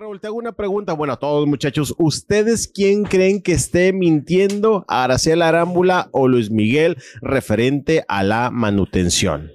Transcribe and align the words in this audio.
Raúl, 0.00 0.18
te 0.18 0.28
hago 0.28 0.36
una 0.36 0.52
pregunta. 0.52 0.94
Bueno, 0.94 1.12
a 1.12 1.18
todos 1.18 1.46
muchachos, 1.46 1.94
¿ustedes 1.98 2.66
quién 2.72 3.02
creen 3.04 3.42
que 3.42 3.52
esté 3.52 3.92
mintiendo? 3.92 4.84
¿Araceli 4.88 5.42
Arámbula 5.42 6.08
o 6.12 6.26
Luis 6.26 6.50
Miguel 6.50 6.96
referente 7.20 8.02
a 8.08 8.22
la 8.22 8.50
manutención? 8.50 9.52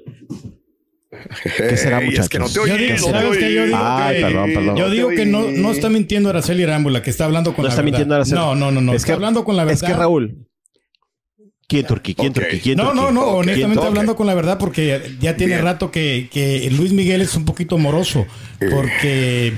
¿Qué 1.57 1.77
será, 1.77 1.99
es 1.99 2.29
que 2.29 2.37
no 2.37 2.45
muchachos? 2.45 2.53
te 2.53 2.59
oí, 2.59 2.69
Yo 2.69 2.77
digo. 2.77 2.95
Yo 3.11 3.29
oí. 3.31 3.37
digo 3.65 3.75
Ay, 3.75 4.15
que, 4.17 4.21
perdón, 4.21 4.53
perdón. 4.53 4.75
Yo 4.77 4.89
digo 4.91 5.09
No 5.09 5.15
que 5.15 5.25
no, 5.25 5.71
está 5.71 5.89
mintiendo 5.89 6.29
Araceli 6.29 6.61
Arámbula, 6.61 7.01
que 7.01 7.09
está 7.09 7.25
hablando 7.25 7.55
con 7.55 7.63
No 7.63 7.69
la 7.69 7.69
está 7.69 7.81
verdad. 7.81 7.91
mintiendo 7.97 8.15
Araceli. 8.15 8.39
No, 8.39 8.53
no, 8.53 8.71
no, 8.71 8.81
no. 8.81 8.91
Es 8.91 8.97
está 8.97 9.07
que- 9.07 9.13
hablando 9.13 9.43
con 9.45 9.55
la 9.57 9.63
verdad. 9.63 9.83
Es 9.83 9.89
que 9.89 9.97
Raúl. 9.97 10.45
¿Quién, 11.67 11.87
Turquí? 11.87 12.13
¿Quién. 12.13 12.31
Turquí? 12.33 12.59
¿Quién, 12.59 12.77
No, 12.77 12.83
Turquí? 12.91 12.99
no, 12.99 13.11
no, 13.11 13.21
Ok. 13.29 13.37
honestamente 13.39 13.83
hablando 13.87 14.15
con 14.15 14.27
la 14.27 14.35
verdad, 14.35 14.59
porque 14.59 15.01
ya 15.19 15.35
tiene 15.35 15.53
Bien. 15.55 15.65
rato 15.65 15.89
que, 15.89 16.29
que 16.31 16.69
Luis 16.69 16.91
Miguel 16.93 17.21
es 17.21 17.33
un 17.35 17.45
poquito 17.45 17.79
moroso, 17.79 18.27
porque 18.69 19.53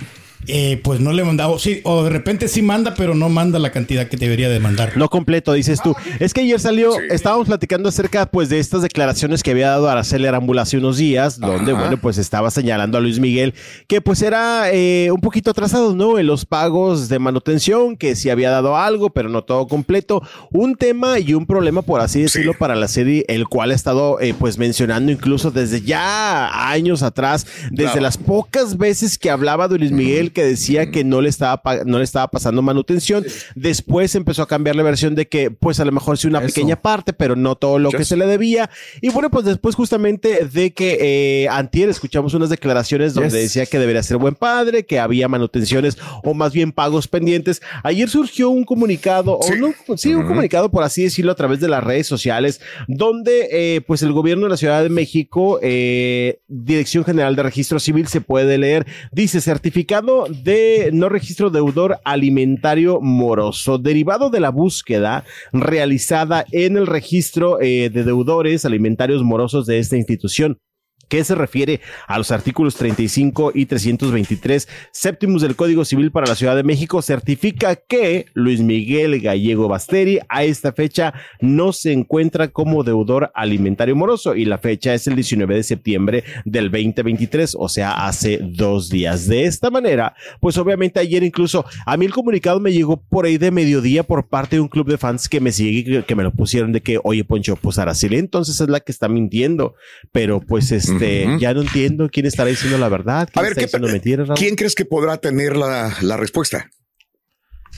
eh, 0.46 0.80
pues 0.84 1.00
no 1.00 1.12
le 1.14 1.24
mandaba, 1.24 1.58
sí, 1.60 1.82
o 1.84 2.04
de 2.04 2.10
repente 2.10 2.48
sí 2.48 2.62
manda, 2.62 2.94
pero 2.96 3.16
no 3.16 3.28
manda 3.30 3.60
la 3.60 3.72
cantidad 3.72 4.08
que 4.08 4.18
debería 4.18 4.50
de 4.50 4.60
mandar. 4.60 4.94
No 4.96 5.10
completo, 5.10 5.54
dices 5.54 5.82
tú. 5.82 5.96
Es 6.20 6.34
que 6.34 6.42
ayer 6.42 6.60
salió, 6.60 6.92
Sí. 6.94 7.00
estábamos 7.10 7.48
platicando 7.48 7.90
acerca 7.90 8.26
pues 8.28 8.50
de 8.50 8.60
estas 8.60 8.82
declaraciones 8.82 9.44
que 9.44 9.52
había 9.52 9.70
dado 9.70 9.90
Araceli 9.90 10.26
Arámbula 10.28 10.62
hace 10.62 10.78
unos 10.78 10.98
días, 10.98 11.40
donde 11.40 11.72
Ajá. 11.72 11.82
bueno, 11.82 11.98
pues 11.98 12.18
estaba 12.18 12.52
señalando 12.52 12.98
a 12.98 13.02
Luis 13.02 13.20
Miguel 13.20 13.54
que 13.88 14.00
pues 14.02 14.22
era 14.22 14.72
eh, 14.72 15.10
un 15.12 15.22
poquito 15.22 15.52
atrasado, 15.52 15.96
¿no? 15.96 16.18
En 16.20 16.28
los 16.28 16.46
pagos 16.46 17.10
de 17.10 17.20
manutención, 17.20 17.98
que 17.98 18.16
sí 18.16 18.30
había 18.30 18.50
dado 18.52 18.78
algo, 18.78 19.10
pero 19.10 19.30
no 19.30 19.44
todo 19.44 19.68
completo. 19.68 20.22
Un 20.52 20.76
tema 20.76 21.20
y 21.20 21.34
un 21.34 21.46
problema, 21.46 21.82
por 21.82 22.02
así 22.02 22.22
decirlo, 22.22 22.54
Sí. 22.54 22.58
para 22.60 22.76
la 22.76 22.88
serie, 22.88 23.26
el 23.28 23.48
cual 23.48 23.72
ha 23.72 23.76
estado 23.76 24.20
eh, 24.22 24.34
pues 24.38 24.58
mencionando 24.58 25.12
incluso 25.12 25.52
desde 25.52 25.82
ya 25.82 26.70
años 26.70 27.04
atrás, 27.04 27.46
desde 27.72 27.92
Claro. 27.92 28.02
las 28.02 28.18
pocas 28.18 28.78
veces 28.78 29.18
que 29.18 29.30
hablaba 29.30 29.68
de 29.68 29.80
Luis 29.80 29.92
Miguel, 29.92 30.27
que 30.32 30.44
decía 30.44 30.92
que 30.92 31.04
no 31.04 31.22
le 31.22 31.30
estaba 31.30 31.62
no 31.86 31.98
le 31.98 32.04
estaba 32.04 32.28
pasando 32.30 32.62
manutención. 32.62 33.26
Después 33.56 34.16
empezó 34.16 34.44
a 34.44 34.48
cambiar 34.48 34.76
la 34.76 34.84
versión 34.84 35.16
de 35.16 35.28
que, 35.28 35.52
pues 35.52 35.80
a 35.80 35.86
lo 35.86 35.92
mejor 35.92 36.18
sí 36.18 36.28
una 36.28 36.40
Eso. 36.40 36.48
pequeña 36.48 36.82
parte, 36.82 37.14
pero 37.14 37.36
no 37.36 37.56
todo 37.56 37.80
lo 37.80 37.90
que 37.92 38.06
se 38.06 38.16
le 38.18 38.26
debía. 38.26 38.70
Y 39.02 39.10
bueno, 39.10 39.30
pues 39.30 39.46
después 39.46 39.76
justamente 39.76 40.46
de 40.52 40.72
que 40.74 41.44
eh, 41.44 41.48
antier 41.50 41.90
escuchamos 41.90 42.34
unas 42.34 42.50
declaraciones 42.50 43.14
donde 43.14 43.30
Yes. 43.30 43.34
decía 43.54 43.66
que 43.66 43.80
debería 43.80 44.04
ser 44.04 44.18
buen 44.18 44.36
padre, 44.36 44.86
que 44.86 45.00
había 45.00 45.28
manutenciones 45.28 45.98
o 46.24 46.34
más 46.34 46.54
bien 46.54 46.72
pagos 46.72 47.08
pendientes. 47.08 47.62
Ayer 47.84 48.10
surgió 48.10 48.50
un 48.50 48.64
comunicado, 48.64 49.40
Sí. 49.42 49.54
o 49.54 49.56
no, 49.58 49.98
sí, 49.98 50.14
un 50.14 50.26
comunicado 50.26 50.72
por 50.72 50.84
así 50.84 51.04
decirlo 51.04 51.32
a 51.32 51.36
través 51.36 51.60
de 51.60 51.68
las 51.68 51.84
redes 51.84 52.08
sociales, 52.08 52.62
donde 52.88 53.50
eh, 53.52 53.82
pues 53.82 54.02
el 54.02 54.12
gobierno 54.14 54.46
de 54.46 54.50
la 54.50 54.58
Ciudad 54.58 54.82
de 54.84 54.90
México, 54.90 55.60
eh, 55.62 56.40
Dirección 56.48 57.04
General 57.04 57.36
de 57.36 57.44
Registro 57.44 57.80
Civil 57.80 58.08
se 58.08 58.22
puede 58.22 58.58
leer, 58.58 58.86
dice 59.12 59.42
certificado 59.42 60.17
de 60.26 60.90
no 60.94 61.10
registro 61.10 61.50
deudor 61.50 62.00
alimentario 62.04 63.00
moroso, 63.02 63.78
derivado 63.78 64.30
de 64.30 64.40
la 64.40 64.50
búsqueda 64.50 65.24
realizada 65.54 66.46
en 66.52 66.78
el 66.78 66.88
registro 66.88 67.62
eh, 67.62 67.90
de 67.90 68.04
deudores 68.04 68.66
alimentarios 68.66 69.24
morosos 69.24 69.66
de 69.66 69.80
esta 69.80 69.98
institución 69.98 70.60
que 71.08 71.24
se 71.24 71.36
refiere 71.36 71.82
a 72.08 72.18
los 72.18 72.32
artículos 72.32 72.76
35 72.76 73.52
y 73.54 73.66
323 73.66 74.68
séptimos 74.92 75.42
del 75.42 75.56
Código 75.56 75.86
Civil 75.86 76.12
para 76.12 76.28
la 76.28 76.36
Ciudad 76.36 76.56
de 76.56 76.64
México, 76.64 77.02
certifica 77.02 77.76
que 77.76 78.28
Luis 78.34 78.62
Miguel 78.62 79.22
Gallego 79.22 79.68
Basteri 79.68 80.20
a 80.30 80.44
esta 80.44 80.72
fecha 80.72 81.14
no 81.40 81.74
se 81.74 81.92
encuentra 81.94 82.50
como 82.50 82.84
deudor 82.84 83.32
alimentario 83.36 83.96
moroso 83.96 84.36
y 84.36 84.46
la 84.46 84.58
fecha 84.58 84.94
es 84.94 85.08
el 85.08 85.16
19 85.16 85.56
de 85.56 85.64
septiembre 85.64 86.24
del 86.46 86.72
2023, 86.72 87.56
o 87.60 87.70
sea, 87.70 88.06
hace 88.06 88.40
dos 88.42 88.90
días. 88.90 89.28
De 89.28 89.46
esta 89.46 89.70
manera, 89.70 90.16
pues 90.40 90.58
obviamente 90.58 91.00
ayer 91.00 91.24
incluso 91.24 91.66
a 91.86 91.98
mí 91.98 92.06
el 92.06 92.14
comunicado 92.14 92.60
me 92.60 92.72
llegó 92.72 92.98
por 92.98 93.26
ahí 93.26 93.38
de 93.38 93.52
mediodía 93.52 94.04
por 94.04 94.28
parte 94.28 94.58
de 94.58 94.62
un 94.62 94.68
club 94.68 94.88
de 94.88 94.98
fans 94.98 95.30
que 95.30 95.40
me 95.40 95.52
sigue, 95.52 96.04
que, 96.04 96.16
me 96.16 96.24
lo 96.24 96.32
pusieron 96.32 96.72
de 96.72 96.82
que, 96.82 97.00
oye, 97.04 97.24
Poncho, 97.24 97.56
pues 97.56 97.78
Araceli 97.78 98.18
entonces 98.18 98.60
es 98.60 98.70
la 98.70 98.80
que 98.80 98.92
está 98.92 99.08
mintiendo, 99.08 99.76
pero 100.12 100.40
pues 100.40 100.72
este, 100.72 100.97
Ujú. 101.06 101.40
ya 101.40 101.54
no 101.54 101.62
entiendo 101.62 102.10
quién 102.12 102.26
estará 102.26 102.50
diciendo 102.50 102.78
la 102.78 102.90
verdad, 102.90 103.28
quién 103.32 103.40
A 103.40 103.42
ver, 103.44 103.52
está 103.52 103.62
¿qué- 103.62 103.66
diciendo 103.68 103.88
mentiras, 103.90 104.28
Raúl? 104.28 104.38
¿Quién 104.40 104.56
crees 104.56 104.76
que 104.76 104.86
podrá 104.86 105.18
tener 105.18 105.56
la, 105.56 105.96
la 106.02 106.18
respuesta? 106.18 106.70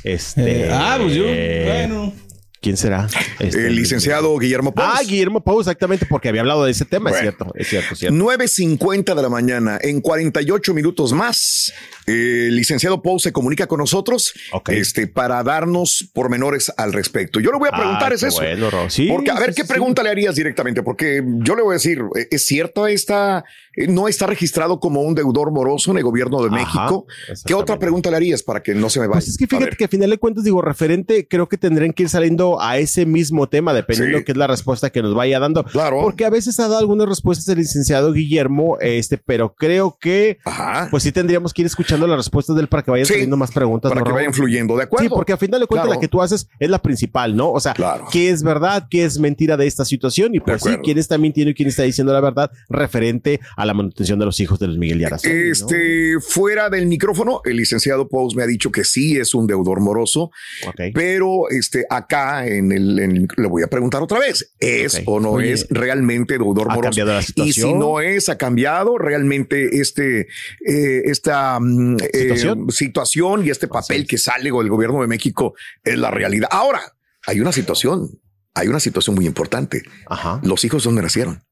Este, 0.03 0.65
Eh, 0.65 0.69
ah, 0.71 0.97
pues 1.01 1.13
yo, 1.13 1.23
bueno. 1.25 2.13
¿Quién 2.61 2.75
será? 2.75 3.07
Este, 3.39 3.67
El 3.67 3.75
licenciado 3.77 4.37
Guillermo 4.37 4.73
Pons. 4.73 4.87
Ah, 4.91 4.99
Guillermo 5.07 5.41
Pau, 5.41 5.59
exactamente, 5.61 6.05
porque 6.05 6.27
había 6.27 6.41
hablado 6.41 6.65
de 6.65 6.71
ese 6.71 6.83
tema, 6.83 7.09
es 7.09 7.19
cierto, 7.19 7.53
es 7.55 7.69
cierto, 7.69 7.93
es 7.93 7.99
cierto. 7.99 8.17
9.50 8.17 9.15
de 9.15 9.21
la 9.21 9.29
mañana, 9.29 9.79
en 9.81 10.01
48 10.01 10.73
minutos 10.73 11.13
más, 11.13 11.71
el 12.05 12.53
licenciado 12.57 13.01
Paul 13.01 13.21
se 13.21 13.31
comunica 13.31 13.65
con 13.67 13.79
nosotros 13.79 14.33
este, 14.67 15.07
para 15.07 15.41
darnos 15.43 16.09
pormenores 16.13 16.69
al 16.75 16.91
respecto. 16.91 17.39
Yo 17.39 17.51
le 17.51 17.59
voy 17.59 17.69
a 17.71 17.77
preguntar 17.77 18.11
Ah, 18.11 18.15
es 18.15 18.21
qué 18.21 18.27
eso. 18.27 18.41
bueno. 18.41 18.89
Sí, 18.89 19.07
Porque, 19.09 19.31
a 19.31 19.39
ver, 19.39 19.53
sí, 19.53 19.61
¿qué 19.61 19.61
sí, 19.61 19.67
pregunta 19.69 20.03
le 20.03 20.09
harías 20.09 20.35
directamente? 20.35 20.83
Porque 20.83 21.23
yo 21.37 21.55
le 21.55 21.61
voy 21.61 21.73
a 21.73 21.75
decir, 21.75 22.01
¿eh, 22.17 22.27
¿es 22.29 22.45
cierto 22.45 22.87
esta, 22.87 23.45
no 23.87 24.07
está 24.07 24.25
registrado 24.27 24.79
como 24.79 25.01
un 25.01 25.15
deudor 25.15 25.51
moroso 25.51 25.91
en 25.91 25.97
el 25.97 26.03
gobierno 26.03 26.41
de 26.41 26.47
Ajá, 26.47 26.55
México? 26.55 27.05
¿Qué 27.45 27.53
otra 27.53 27.79
pregunta 27.79 28.09
le 28.09 28.17
harías 28.17 28.43
para 28.43 28.61
que 28.61 28.73
no 28.75 28.89
se 28.89 28.99
me 28.99 29.07
vaya? 29.07 29.19
Pues 29.19 29.27
es 29.29 29.37
que 29.37 29.47
fíjate 29.47 29.75
que 29.77 29.85
a 29.85 29.87
final 29.87 30.09
de 30.09 30.17
cuentas, 30.17 30.43
digo, 30.43 30.61
referente, 30.61 31.27
creo 31.27 31.47
que 31.47 31.57
tendrían 31.57 31.93
que 31.93 32.03
ir 32.03 32.09
saliendo 32.09 32.61
a 32.61 32.77
ese 32.77 33.05
mismo 33.05 33.47
tema, 33.47 33.73
dependiendo 33.73 34.19
Sí. 34.19 34.23
qué 34.25 34.31
es 34.31 34.37
la 34.37 34.47
respuesta 34.47 34.89
que 34.89 35.01
nos 35.01 35.13
vaya 35.15 35.39
dando. 35.39 35.63
Claro. 35.63 35.99
Porque 36.01 36.25
a 36.25 36.29
veces 36.29 36.59
ha 36.59 36.63
dado 36.63 36.77
algunas 36.79 37.07
respuestas 37.07 37.47
el 37.49 37.59
licenciado 37.59 38.11
Guillermo, 38.13 38.77
este, 38.81 39.17
pero 39.17 39.53
creo 39.55 39.97
que, 39.99 40.39
Ajá. 40.45 40.87
pues 40.91 41.03
sí 41.03 41.11
tendríamos 41.11 41.53
que 41.53 41.61
ir 41.61 41.65
escuchando 41.67 42.07
las 42.07 42.17
respuestas 42.17 42.55
de 42.55 42.63
él 42.63 42.67
para 42.67 42.83
que 42.83 42.91
vayan 42.91 43.05
Sí, 43.05 43.13
saliendo 43.13 43.37
más 43.37 43.51
preguntas. 43.51 43.89
para 43.89 43.99
¿no, 44.01 44.03
que 44.05 44.09
Raúl? 44.09 44.19
vayan 44.19 44.33
fluyendo, 44.33 44.75
¿de 44.77 44.83
acuerdo? 44.83 45.03
Sí, 45.03 45.09
porque 45.09 45.33
a 45.33 45.37
final 45.37 45.59
de 45.61 45.67
cuentas 45.67 45.85
Claro. 45.87 45.95
la 45.99 46.01
que 46.01 46.07
tú 46.07 46.21
haces 46.21 46.47
es 46.59 46.69
la 46.69 46.81
principal, 46.81 47.35
¿no? 47.35 47.51
O 47.51 47.59
sea, 47.59 47.73
Claro. 47.73 48.05
qué 48.11 48.29
es 48.29 48.43
verdad, 48.43 48.87
qué 48.89 49.05
es 49.05 49.19
mentira 49.19 49.55
de 49.57 49.67
esta 49.67 49.85
situación 49.85 50.35
y 50.35 50.39
pues 50.39 50.61
sí, 50.63 50.69
quién 50.83 50.97
está 50.97 51.17
mintiendo 51.17 51.51
y 51.51 51.53
quién 51.53 51.69
está 51.69 51.83
diciendo 51.83 52.13
la 52.13 52.21
verdad 52.21 52.51
referente 52.69 53.39
a 53.61 53.65
la 53.65 53.73
manutención 53.73 54.17
de 54.19 54.25
los 54.25 54.39
hijos 54.39 54.57
de 54.59 54.67
Luis 54.67 54.79
Miguel 54.79 55.01
y 55.01 55.03
Araceli, 55.05 55.35
¿no? 55.47 55.51
Este, 55.51 56.15
fuera 56.21 56.69
del 56.69 56.87
micrófono, 56.87 57.41
el 57.45 57.57
licenciado 57.57 58.07
Pous 58.07 58.35
me 58.35 58.43
ha 58.43 58.47
dicho 58.47 58.71
que 58.71 58.83
sí 58.83 59.17
es 59.17 59.33
un 59.33 59.47
deudor 59.47 59.81
moroso, 59.81 60.31
Ok. 60.67 60.81
pero 60.93 61.49
este, 61.49 61.85
acá 61.89 62.47
en 62.47 62.71
el, 62.71 62.99
en- 62.99 63.27
le 63.35 63.47
voy 63.47 63.63
a 63.63 63.67
preguntar 63.67 64.01
otra 64.01 64.19
vez, 64.19 64.53
¿es 64.59 65.01
o 65.05 65.19
no 65.19 65.31
Oye, 65.31 65.51
es 65.51 65.67
realmente 65.69 66.37
deudor 66.37 66.71
¿ha 66.71 66.75
moroso? 66.75 66.89
cambiado 66.97 67.13
la 67.13 67.45
Y 67.45 67.53
si 67.53 67.73
no 67.73 67.99
es, 67.99 68.29
ha 68.29 68.37
cambiado 68.37 68.97
realmente 68.97 69.79
este, 69.81 70.27
eh, 70.65 71.01
esta 71.05 71.59
mm, 71.59 71.97
eh, 72.01 72.09
¿Situación? 72.13 72.71
situación 72.71 73.45
y 73.45 73.49
este 73.49 73.67
papel 73.67 74.01
es. 74.03 74.07
que 74.07 74.17
sale 74.17 74.45
del 74.51 74.69
gobierno 74.69 75.01
de 75.01 75.07
México 75.07 75.53
es 75.83 75.97
la 75.97 76.11
realidad. 76.11 76.47
Ahora, 76.51 76.81
hay 77.27 77.39
una 77.41 77.51
situación, 77.51 78.09
hay 78.53 78.67
una 78.67 78.79
situación 78.79 79.15
muy 79.15 79.25
importante. 79.25 79.83
Ajá. 80.07 80.39
Los 80.43 80.63
hijos 80.63 80.83
dónde 80.83 81.01
nacieron? 81.01 81.43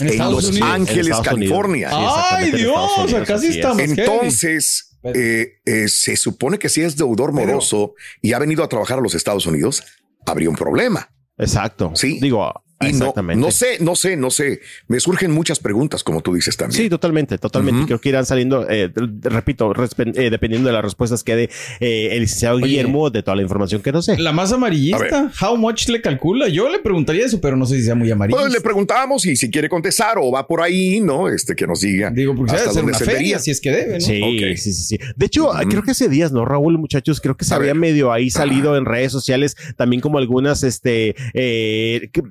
En 0.00 0.18
Los 0.18 0.48
Unidos. 0.48 0.68
Ángeles, 0.68 1.06
En. 1.06 1.22
California. 1.24 1.88
Ay, 1.90 2.04
exactamente, 2.04 2.56
en 2.56 2.62
Dios, 2.62 2.90
Unidos, 2.98 3.22
acá 3.22 3.38
sí 3.38 3.46
estamos. 3.48 3.82
Entonces, 3.82 4.98
eh, 5.02 5.52
eh, 5.64 5.88
se 5.88 6.16
supone 6.16 6.58
que 6.58 6.68
si 6.68 6.82
es 6.82 6.96
deudor 6.96 7.32
moroso 7.32 7.94
y 8.20 8.32
ha 8.32 8.38
venido 8.38 8.64
a 8.64 8.68
trabajar 8.68 8.98
a 8.98 9.00
los 9.00 9.14
Estados 9.14 9.46
Unidos, 9.46 9.82
habría 10.26 10.50
un 10.50 10.56
problema. 10.56 11.10
Exacto. 11.36 11.92
Sí. 11.94 12.18
Digo, 12.20 12.52
Y 12.80 12.84
no, 12.84 12.90
Exactamente. 12.90 13.40
no 13.44 13.50
sé, 13.50 13.78
no 13.80 13.96
sé, 13.96 14.16
no 14.16 14.30
sé. 14.30 14.60
Me 14.86 15.00
surgen 15.00 15.32
muchas 15.32 15.58
preguntas, 15.58 16.04
como 16.04 16.20
tú 16.20 16.34
dices 16.34 16.56
también. 16.56 16.80
Sí, 16.80 16.88
totalmente, 16.88 17.36
totalmente. 17.36 17.86
Creo 17.86 18.00
que 18.00 18.08
irán 18.10 18.24
saliendo, 18.24 18.68
eh, 18.70 18.92
repito, 19.22 19.72
eh, 20.14 20.30
dependiendo 20.30 20.68
de 20.68 20.72
las 20.74 20.84
respuestas 20.84 21.24
que 21.24 21.34
dé 21.34 21.50
eh, 21.80 22.10
el 22.12 22.20
licenciado 22.20 22.56
Oye. 22.56 22.66
Guillermo 22.66 23.10
de 23.10 23.24
toda 23.24 23.36
la 23.36 23.42
información 23.42 23.82
que 23.82 23.90
no 23.90 24.00
sé. 24.00 24.16
La 24.18 24.30
más 24.30 24.52
amarillista, 24.52 25.32
how 25.42 25.56
much 25.56 25.88
le 25.88 26.00
calcula? 26.00 26.46
Yo 26.46 26.68
le 26.68 26.78
preguntaría 26.78 27.26
eso, 27.26 27.40
pero 27.40 27.56
no 27.56 27.66
sé 27.66 27.78
si 27.78 27.82
sea 27.82 27.96
muy 27.96 28.12
amarillista. 28.12 28.42
Pues 28.44 28.52
le 28.52 28.60
preguntamos 28.60 29.26
y 29.26 29.34
si 29.34 29.50
quiere 29.50 29.68
contestar 29.68 30.16
o 30.18 30.30
va 30.30 30.46
por 30.46 30.62
ahí, 30.62 31.00
¿no? 31.00 31.28
Este 31.28 31.56
que 31.56 31.66
nos 31.66 31.80
diga. 31.80 32.10
Digo, 32.10 32.36
porque 32.36 32.50
se 32.50 32.56
hasta 32.58 32.68
debe 32.70 32.74
ser 32.80 32.84
una 32.84 32.98
se 32.98 33.04
feria, 33.04 33.38
si 33.40 33.50
es 33.50 33.60
que 33.60 33.72
debe, 33.72 33.94
¿no? 33.94 34.00
Sí, 34.00 34.56
sí, 34.56 34.72
sí, 34.72 34.82
sí. 34.84 34.98
De 35.16 35.26
hecho, 35.26 35.50
creo 35.68 35.82
que 35.82 35.90
hace 35.90 36.08
días, 36.08 36.30
¿no, 36.30 36.44
Raúl, 36.44 36.78
muchachos? 36.78 37.20
Creo 37.20 37.36
que 37.36 37.44
se 37.44 37.54
A 37.54 37.56
había 37.56 37.72
ver. 37.72 37.80
medio 37.80 38.12
ahí 38.12 38.30
salido 38.30 38.76
en 38.76 38.84
redes 38.84 39.10
sociales 39.10 39.56
también 39.76 40.00
como 40.00 40.18
algunas, 40.18 40.62
este, 40.62 41.16
eh, 41.34 42.10
que- 42.12 42.22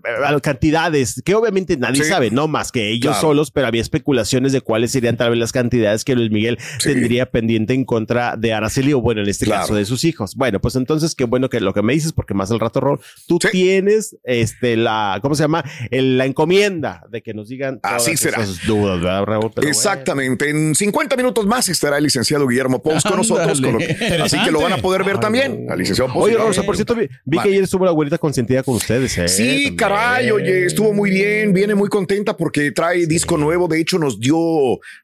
cantidades 0.42 1.22
que 1.26 1.36
obviamente 1.36 1.78
nadie 1.78 2.04
Sí. 2.04 2.10
sabe, 2.10 2.32
no 2.32 2.48
más 2.48 2.72
que 2.72 2.90
ellos 2.90 3.14
Claro. 3.14 3.22
solos, 3.30 3.52
pero 3.52 3.68
había 3.68 3.82
especulaciones 3.82 4.52
de 4.52 4.62
cuáles 4.62 4.92
serían 4.92 5.18
tal 5.18 5.30
vez 5.32 5.40
las 5.40 5.52
cantidades 5.52 6.04
que 6.04 6.16
Luis 6.16 6.32
Miguel 6.32 6.58
Sí. 6.80 6.90
tendría 6.94 7.26
pendiente 7.30 7.74
en 7.74 7.86
contra 7.86 8.36
de 8.38 8.54
Araceli 8.54 8.94
o 8.94 9.02
bueno, 9.02 9.22
en 9.22 9.30
este 9.30 9.46
Claro. 9.46 9.62
caso 9.62 9.76
de 9.76 9.86
sus 9.86 10.04
hijos. 10.04 10.36
Bueno, 10.36 10.60
pues 10.62 10.76
entonces 10.76 11.16
qué 11.16 11.26
bueno 11.26 11.50
que 11.50 11.60
lo 11.60 11.74
que 11.74 11.82
me 11.82 11.94
dices, 11.94 12.14
porque 12.14 12.34
más 12.34 12.52
al 12.52 12.60
rato, 12.60 12.80
Raúl, 12.80 13.00
tú 13.28 13.40
Sí. 13.42 13.48
tienes, 13.52 14.16
este, 14.24 14.78
la, 14.78 15.20
¿cómo 15.22 15.36
se 15.36 15.44
llama? 15.44 15.64
El- 15.92 16.18
la 16.18 16.26
encomienda 16.26 17.04
de 17.12 17.22
que 17.22 17.34
nos 17.34 17.50
digan 17.50 17.80
todas 17.82 18.04
Así 18.04 18.18
será. 18.18 18.42
esas 18.44 18.66
dudas, 18.66 19.00
¿verdad, 19.02 19.24
Raúl? 19.24 19.52
Pero 19.54 19.66
bueno. 19.66 19.70
Exactamente. 19.70 20.50
En 20.50 20.76
50 20.76 21.16
minutos 21.16 21.46
más 21.46 21.70
estará 21.70 21.98
el 21.98 22.04
licenciado 22.04 22.48
Guillermo 22.48 22.82
Pous 22.82 23.04
con 23.04 23.18
nosotros. 23.18 23.60
con 23.62 23.74
lo- 23.74 23.80
Ándale. 23.80 24.22
así 24.24 24.38
que 24.44 24.52
lo 24.52 24.62
van 24.62 24.74
a 24.74 24.78
poder 24.78 25.04
ver 25.04 25.20
también. 25.20 25.66
Al 25.70 25.78
licenciado 25.80 26.12
Pous. 26.14 26.26
Oye, 26.26 26.36
Raúl, 26.38 26.52
o 26.52 26.54
sea, 26.54 26.64
por 26.64 26.76
cierto, 26.76 26.96
vi, 26.96 27.08
vi 27.26 27.38
Vale. 27.38 27.50
que 27.50 27.54
ayer 27.54 27.64
estuvo 27.64 27.86
la 27.86 27.92
abuelita 27.92 28.18
consentida 28.18 28.64
con 28.64 28.76
ustedes. 28.76 29.18
¿eh? 29.18 29.28
Sí, 29.28 29.44
También. 29.48 29.76
caray, 29.76 30.27
oye, 30.32 30.66
estuvo 30.66 30.94
muy 30.94 31.10
bien, 31.10 31.54
viene 31.54 31.76
muy 31.76 31.90
contenta 31.90 32.36
porque 32.38 32.72
trae 32.72 33.06
disco 33.08 33.38
nuevo. 33.38 33.68
De 33.68 33.80
hecho, 33.80 33.98
nos 34.00 34.20
dio 34.20 34.38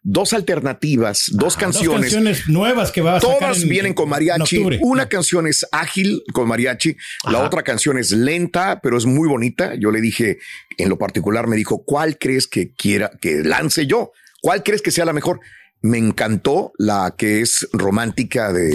dos 0.02 0.34
alternativas, 0.34 1.30
dos 1.34 1.56
canciones. 1.58 2.02
canciones 2.02 2.48
nuevas 2.48 2.92
que 2.92 3.02
va 3.02 3.18
a 3.18 3.22
sacar 3.22 3.40
Todas 3.40 3.64
en- 3.64 3.70
vienen 3.70 3.94
con 3.94 4.10
mariachi. 4.10 4.64
Una 4.82 5.08
canción 5.10 5.48
es 5.48 5.66
ágil 5.72 6.24
con 6.34 6.48
mariachi, 6.48 6.96
la 7.30 7.40
otra 7.44 7.64
canción 7.64 7.98
es 7.98 8.12
lenta, 8.12 8.80
pero 8.82 8.98
es 8.98 9.06
muy 9.06 9.28
bonita. 9.28 9.76
Yo 9.76 9.92
le 9.92 10.02
dije, 10.02 10.38
en 10.78 10.90
lo 10.90 10.98
particular, 10.98 11.48
me 11.48 11.56
dijo, 11.56 11.84
¿cuál 11.86 12.18
crees 12.18 12.48
que 12.48 12.74
quiera 12.74 13.12
que 13.22 13.44
lance 13.44 13.86
yo? 13.88 14.12
¿Cuál 14.42 14.64
crees 14.64 14.82
que 14.82 14.92
sea 14.92 15.06
la 15.06 15.14
mejor? 15.14 15.40
Me 15.86 15.98
encantó 15.98 16.72
la 16.78 17.14
que 17.18 17.42
es 17.42 17.68
romántica 17.74 18.54
de, 18.54 18.70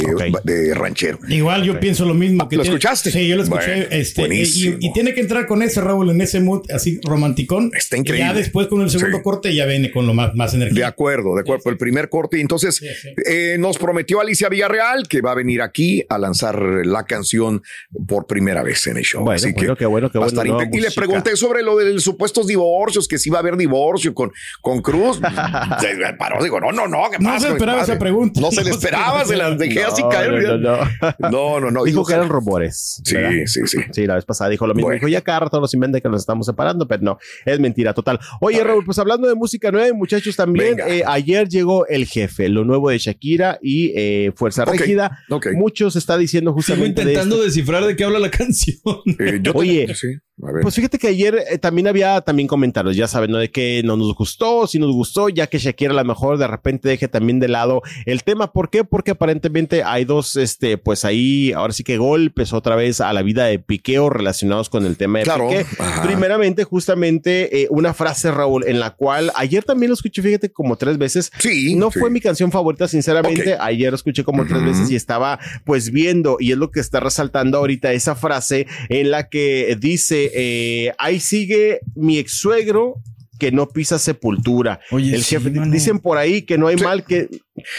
de 0.45 0.75
ranchero. 0.75 1.19
Igual 1.27 1.63
yo 1.65 1.81
pienso 1.81 2.05
lo 2.05 2.13
mismo. 2.13 2.47
Que 2.51 2.57
¿Lo 2.57 2.63
tiene- 2.63 2.77
escuchaste? 2.77 3.11
Sí, 3.11 3.27
yo 3.27 3.37
lo 3.37 3.45
escuché. 3.45 3.65
Bueno, 3.77 3.87
este, 3.93 4.29
y, 4.35 4.77
y 4.79 4.93
tiene 4.93 5.15
que 5.15 5.23
entrar 5.23 5.47
con 5.47 5.63
ese 5.63 5.81
Raúl 5.81 6.11
en 6.11 6.21
ese 6.21 6.41
mood 6.41 6.71
así 6.71 7.01
romanticón. 7.03 7.71
Está 7.75 7.97
Y 7.97 8.01
increíble. 8.01 8.29
ya 8.29 8.35
después 8.35 8.67
con 8.67 8.83
el 8.83 8.91
segundo 8.91 9.17
Sí. 9.17 9.23
corte 9.23 9.55
ya 9.55 9.65
viene 9.65 9.91
con 9.91 10.07
lo 10.07 10.13
más, 10.13 10.35
más 10.35 10.53
De 10.53 10.59
energía. 10.59 10.87
acuerdo, 10.89 11.35
de 11.35 11.41
acuerdo. 11.41 11.71
El 11.71 11.79
primer 11.79 12.11
corte. 12.11 12.37
Y 12.37 12.43
entonces 12.43 12.77
Sí, 12.77 12.87
sí. 13.01 13.09
eh, 13.27 13.57
nos 13.59 13.79
prometió 13.79 14.21
Alicia 14.21 14.51
Villarreal 14.51 15.09
que 15.09 15.23
va 15.23 15.33
a 15.33 15.35
venir 15.35 15.63
aquí 15.63 16.05
a 16.11 16.19
lanzar 16.19 16.61
la 16.85 17.05
canción 17.05 17.63
por 18.07 18.27
primera 18.27 18.63
vez 18.63 18.87
en 18.87 18.99
el 18.99 19.05
show. 19.05 19.23
Bueno, 19.25 19.37
Así 19.37 19.53
bueno, 19.55 19.75
que 19.75 19.79
qué 19.79 19.87
bueno, 19.87 20.11
qué 20.13 20.19
va 20.19 20.27
a 20.27 20.29
bueno, 20.29 20.61
inte- 20.63 20.77
Y 20.77 20.81
le 20.83 20.91
pregunté 20.91 21.37
sobre 21.37 21.63
lo 21.63 21.79
de 21.79 21.95
los 21.95 22.03
supuestos 22.03 22.47
divorcios, 22.47 23.09
que 23.09 23.17
si 23.19 23.31
iba 23.31 23.39
a 23.39 23.41
haber 23.41 23.57
divorcio 23.57 24.13
con, 24.13 24.31
con 24.61 24.83
Cruz. 24.83 25.19
Se 25.81 25.97
paró, 26.19 26.43
digo, 26.45 26.61
no, 26.61 26.71
no, 26.71 26.87
no. 26.87 26.98
¿Qué 27.11 27.19
No 27.19 27.31
pasa, 27.31 27.47
se 27.49 27.53
esperaba 27.53 27.83
esa 27.83 27.99
pregunta. 27.99 28.41
No 28.41 28.51
se 28.51 28.63
le 28.65 28.71
No 28.71 28.77
esperaba, 28.77 29.25
se 29.25 29.37
las 29.37 29.59
dejé 29.59 29.85
así 29.85 30.03
No, 30.03 30.09
caer. 30.09 30.33
no, 30.43 30.57
no, 30.59 30.77
no. 30.79 31.31
no, 31.31 31.61
no, 31.61 31.71
no. 31.71 31.85
Dijo 31.85 32.05
que 32.05 32.15
eran 32.15 32.29
rumores. 32.29 33.01
Sí, 33.05 33.15
¿verdad? 33.15 33.31
sí, 33.47 33.61
sí. 33.67 33.79
Sí, 33.93 34.07
la 34.07 34.15
vez 34.17 34.25
pasada 34.25 34.51
dijo 34.51 34.67
lo 34.67 34.75
mismo. 34.75 34.87
Bueno. 34.89 34.97
Dijo, 34.99 35.09
ya 35.09 35.21
cada 35.21 35.41
rato 35.41 35.61
nos 35.61 35.73
inventa 35.75 36.01
que 36.01 36.09
nos 36.09 36.21
estamos 36.21 36.47
separando, 36.47 36.87
pero 36.89 37.03
no, 37.03 37.19
es 37.45 37.61
mentira 37.61 37.95
total. 37.95 38.19
Oye, 38.41 38.63
Raúl, 38.65 38.85
pues 38.85 38.99
hablando 38.99 39.29
de 39.29 39.35
música 39.35 39.71
nueva, 39.71 39.97
muchachos, 39.97 40.35
también 40.37 40.79
eh, 40.87 41.03
ayer 41.07 41.49
llegó 41.49 41.87
El 41.87 42.07
Jefe, 42.07 42.49
lo 42.49 42.65
nuevo 42.65 42.91
de 42.91 42.99
Shakira 42.99 43.59
y 43.63 43.93
eh, 43.97 44.33
Fuerza 44.35 44.63
Ok, 44.65 44.73
Rígida. 44.73 45.19
ok. 45.31 45.49
Muchos 45.55 45.97
está 45.97 46.17
diciendo 46.19 46.51
Sigo 46.51 46.57
justamente 46.57 47.05
de 47.05 47.13
intentando 47.13 47.43
descifrar 47.43 47.85
de 47.85 47.97
qué 47.97 48.05
habla 48.05 48.19
la 48.19 48.31
canción. 48.31 48.79
Eh, 49.19 49.39
yo 49.43 49.53
te- 49.53 49.59
Oye, 49.59 49.95
sí, 49.95 50.09
a 50.47 50.53
ver. 50.53 50.63
Pues 50.63 50.75
fíjate 50.75 50.99
que 50.99 51.09
ayer 51.09 51.43
eh, 51.51 51.59
también 51.59 51.89
había 51.89 52.21
también 52.21 52.47
comentarios, 52.49 52.97
ya 52.97 53.09
saben, 53.09 53.31
¿no? 53.31 53.39
De 53.39 53.51
que 53.51 53.83
no 53.85 53.97
nos 53.97 54.15
gustó, 54.15 54.67
si 54.67 54.79
nos 54.79 54.93
gustó, 54.93 55.29
ya 55.29 55.47
que 55.47 55.59
Shakira 55.59 55.93
a 55.93 55.95
lo 55.97 56.05
mejor 56.05 56.39
de 56.39 56.47
repente 56.47 56.89
deje 56.89 57.09
también 57.09 57.41
de 57.41 57.49
lado 57.49 57.83
el 58.07 58.23
tema. 58.25 58.53
¿Por 58.53 58.71
qué? 58.71 58.85
Porque 58.85 59.13
aparentemente 59.13 59.83
hay 59.83 60.05
dos, 60.05 60.37
este, 60.37 60.79
pues 60.79 61.05
ahí, 61.05 61.53
ahora 61.53 61.73
sí 61.73 61.85
que 61.85 61.97
golpes 61.99 62.53
otra 62.53 62.77
vez 62.77 63.01
a 63.01 63.13
la 63.13 63.23
vida 63.23 63.45
de 63.47 63.59
Piqueo 63.59 64.11
relacionados 64.11 64.69
con 64.69 64.85
el 64.87 64.97
tema 64.97 65.19
de 65.19 65.25
Claro. 65.25 65.49
Piqué. 65.49 65.67
Ajá. 65.79 66.03
Primeramente, 66.03 66.65
justamente, 66.65 67.63
eh, 67.63 67.67
una 67.71 67.95
frase, 67.95 68.31
Raúl, 68.31 68.65
en 68.67 68.81
la 68.81 68.91
cual 68.95 69.31
ayer 69.35 69.65
también 69.65 69.91
lo 69.91 69.95
escuché, 69.95 70.23
fíjate, 70.23 70.51
como 70.51 70.77
tres 70.77 70.99
veces. 70.99 71.31
Sí, 71.39 71.75
No 71.75 71.91
sí. 71.91 71.99
fue 72.01 72.11
mi 72.11 72.21
canción 72.21 72.51
favorita, 72.53 72.89
sinceramente. 72.89 73.57
Ayer 73.61 73.91
lo 73.91 73.97
escuché 73.97 74.25
como 74.25 74.47
tres 74.47 74.65
veces 74.65 74.91
y 74.91 74.97
estaba 74.97 75.39
pues 75.65 75.91
viendo, 75.91 76.37
y 76.41 76.53
es 76.53 76.59
lo 76.59 76.71
que 76.71 76.81
está 76.81 77.01
resaltando 77.01 77.59
ahorita 77.59 77.93
esa 77.93 78.15
frase 78.15 78.67
en 78.89 79.11
la 79.11 79.29
que 79.29 79.77
dice, 79.81 80.28
eh, 80.35 80.93
ahí 80.99 81.21
sigue 81.21 81.81
mi 81.95 82.19
ex 82.19 82.33
suegro 82.33 82.97
que 83.39 83.53
no 83.53 83.69
pisa 83.69 83.99
sepultura. 83.99 84.81
Oye, 84.91 85.15
el 85.15 85.23
sí, 85.23 85.37
jefe, 85.37 85.51
mano. 85.51 85.73
dicen 85.73 86.01
por 86.01 86.19
ahí 86.19 86.43
que 86.43 86.59
no 86.59 86.67
hay 86.67 86.77
mal 86.77 87.05
que, 87.05 87.29